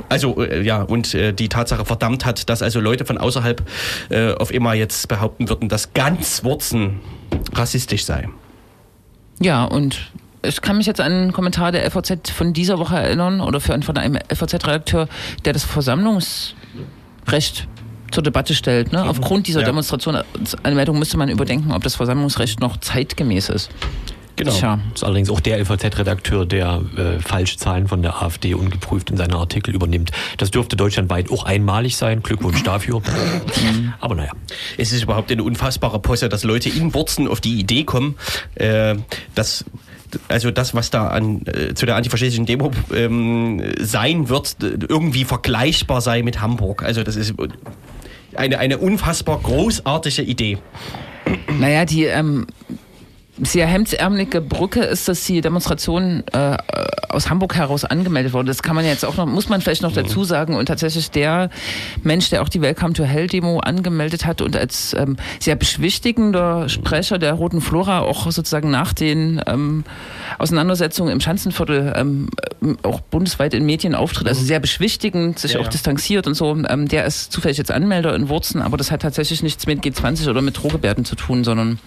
[0.09, 3.63] Also äh, ja, und äh, die Tatsache verdammt hat, dass also Leute von außerhalb
[4.11, 7.01] äh, auf immer jetzt behaupten würden, dass ganz Wurzen
[7.55, 8.29] rassistisch sei.
[9.41, 13.41] Ja, und ich kann mich jetzt an einen Kommentar der FAZ von dieser Woche erinnern
[13.41, 15.09] oder für, von einem FAZ-Redakteur,
[15.45, 17.67] der das Versammlungsrecht
[18.11, 18.93] zur Debatte stellt.
[18.93, 19.03] Ne?
[19.03, 19.67] Aufgrund dieser Ja.
[19.67, 23.71] Demonstrationsanmeldung müsste man überdenken, ob das Versammlungsrecht noch zeitgemäß ist.
[24.37, 24.53] Genau.
[24.53, 24.78] Tja.
[24.91, 29.16] Das ist allerdings auch der LVZ-Redakteur, der äh, falsche Zahlen von der AfD ungeprüft in
[29.16, 30.11] seine Artikel übernimmt.
[30.39, 32.22] Das dürfte deutschlandweit auch einmalig sein.
[32.22, 33.03] Glückwunsch dafür.
[34.01, 34.33] Aber naja.
[34.78, 38.16] Es ist überhaupt eine unfassbare Posse, dass Leute in Wurzen auf die Idee kommen,
[38.55, 38.97] äh,
[39.35, 39.64] dass
[40.28, 46.01] also das, was da an, äh, zu der antifaschistischen Demo ähm, sein wird, irgendwie vergleichbar
[46.01, 46.83] sei mit Hamburg.
[46.83, 47.35] Also das ist
[48.35, 50.59] eine, eine unfassbar großartige Idee.
[51.59, 52.47] Naja, die ähm,
[53.41, 56.57] sehr hemdsärmelige Brücke ist, dass die Demonstration äh,
[57.09, 58.49] aus Hamburg heraus angemeldet wurde.
[58.49, 60.55] Das kann man jetzt auch noch, muss man vielleicht noch dazu sagen.
[60.55, 61.49] Und tatsächlich der
[62.03, 66.68] Mensch, der auch die Welcome to Hell Demo angemeldet hat und als ähm, sehr beschwichtigender
[66.68, 69.85] Sprecher der Roten Flora auch sozusagen nach den ähm,
[70.39, 72.28] Auseinandersetzungen im Schanzenviertel ähm,
[72.83, 74.28] auch bundesweit in Medien auftritt.
[74.28, 75.70] Also sehr beschwichtigend, sich Ja, auch ja.
[75.70, 76.55] distanziert und so.
[76.68, 80.28] Ähm, der ist zufällig jetzt Anmelder in Wurzen, aber das hat tatsächlich nichts mit G20
[80.28, 81.78] oder mit Drohgebärden zu tun, sondern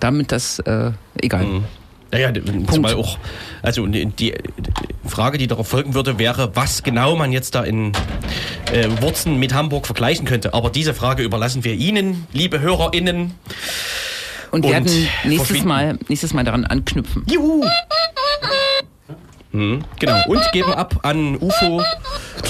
[0.00, 1.62] damit das, äh, egal.
[2.10, 2.32] Naja,
[2.70, 3.18] zumal auch,
[3.62, 4.34] also die,
[5.04, 7.92] Frage, die darauf folgen würde, wäre, was genau man jetzt da in
[8.72, 10.54] äh, Wurzen mit Hamburg vergleichen könnte.
[10.54, 13.34] Aber diese Frage überlassen wir Ihnen, liebe HörerInnen.
[14.52, 15.64] Und werden nächstes.
[15.64, 17.24] Mal, nächstes Mal daran anknüpfen.
[17.28, 17.64] Juhu!
[19.50, 20.22] Hm, genau.
[20.28, 21.82] Und geben ab an UFO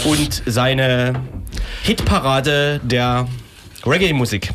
[0.05, 1.15] und seine
[1.83, 3.29] Hitparade der
[3.87, 4.51] Reggae-Musik.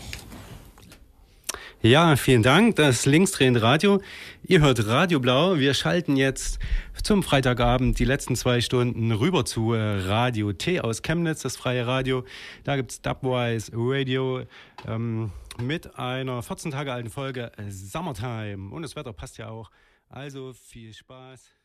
[1.81, 2.75] Ja, vielen Dank.
[2.75, 4.01] Das linksdrehende Radio.
[4.43, 5.59] Ihr hört Radio Blau.
[5.59, 6.59] Wir schalten jetzt
[7.01, 11.87] zum Freitagabend die letzten zwei Stunden rüber zu äh, Radio T aus Chemnitz, das freie
[11.87, 12.25] Radio.
[12.65, 14.41] Da gibt's Dubwise Radio
[14.89, 18.75] ähm, mit einer 14 Tage alten Folge äh, Summertime.
[18.75, 19.71] Und das Wetter passt ja auch.
[20.09, 21.58] Also viel Spaß.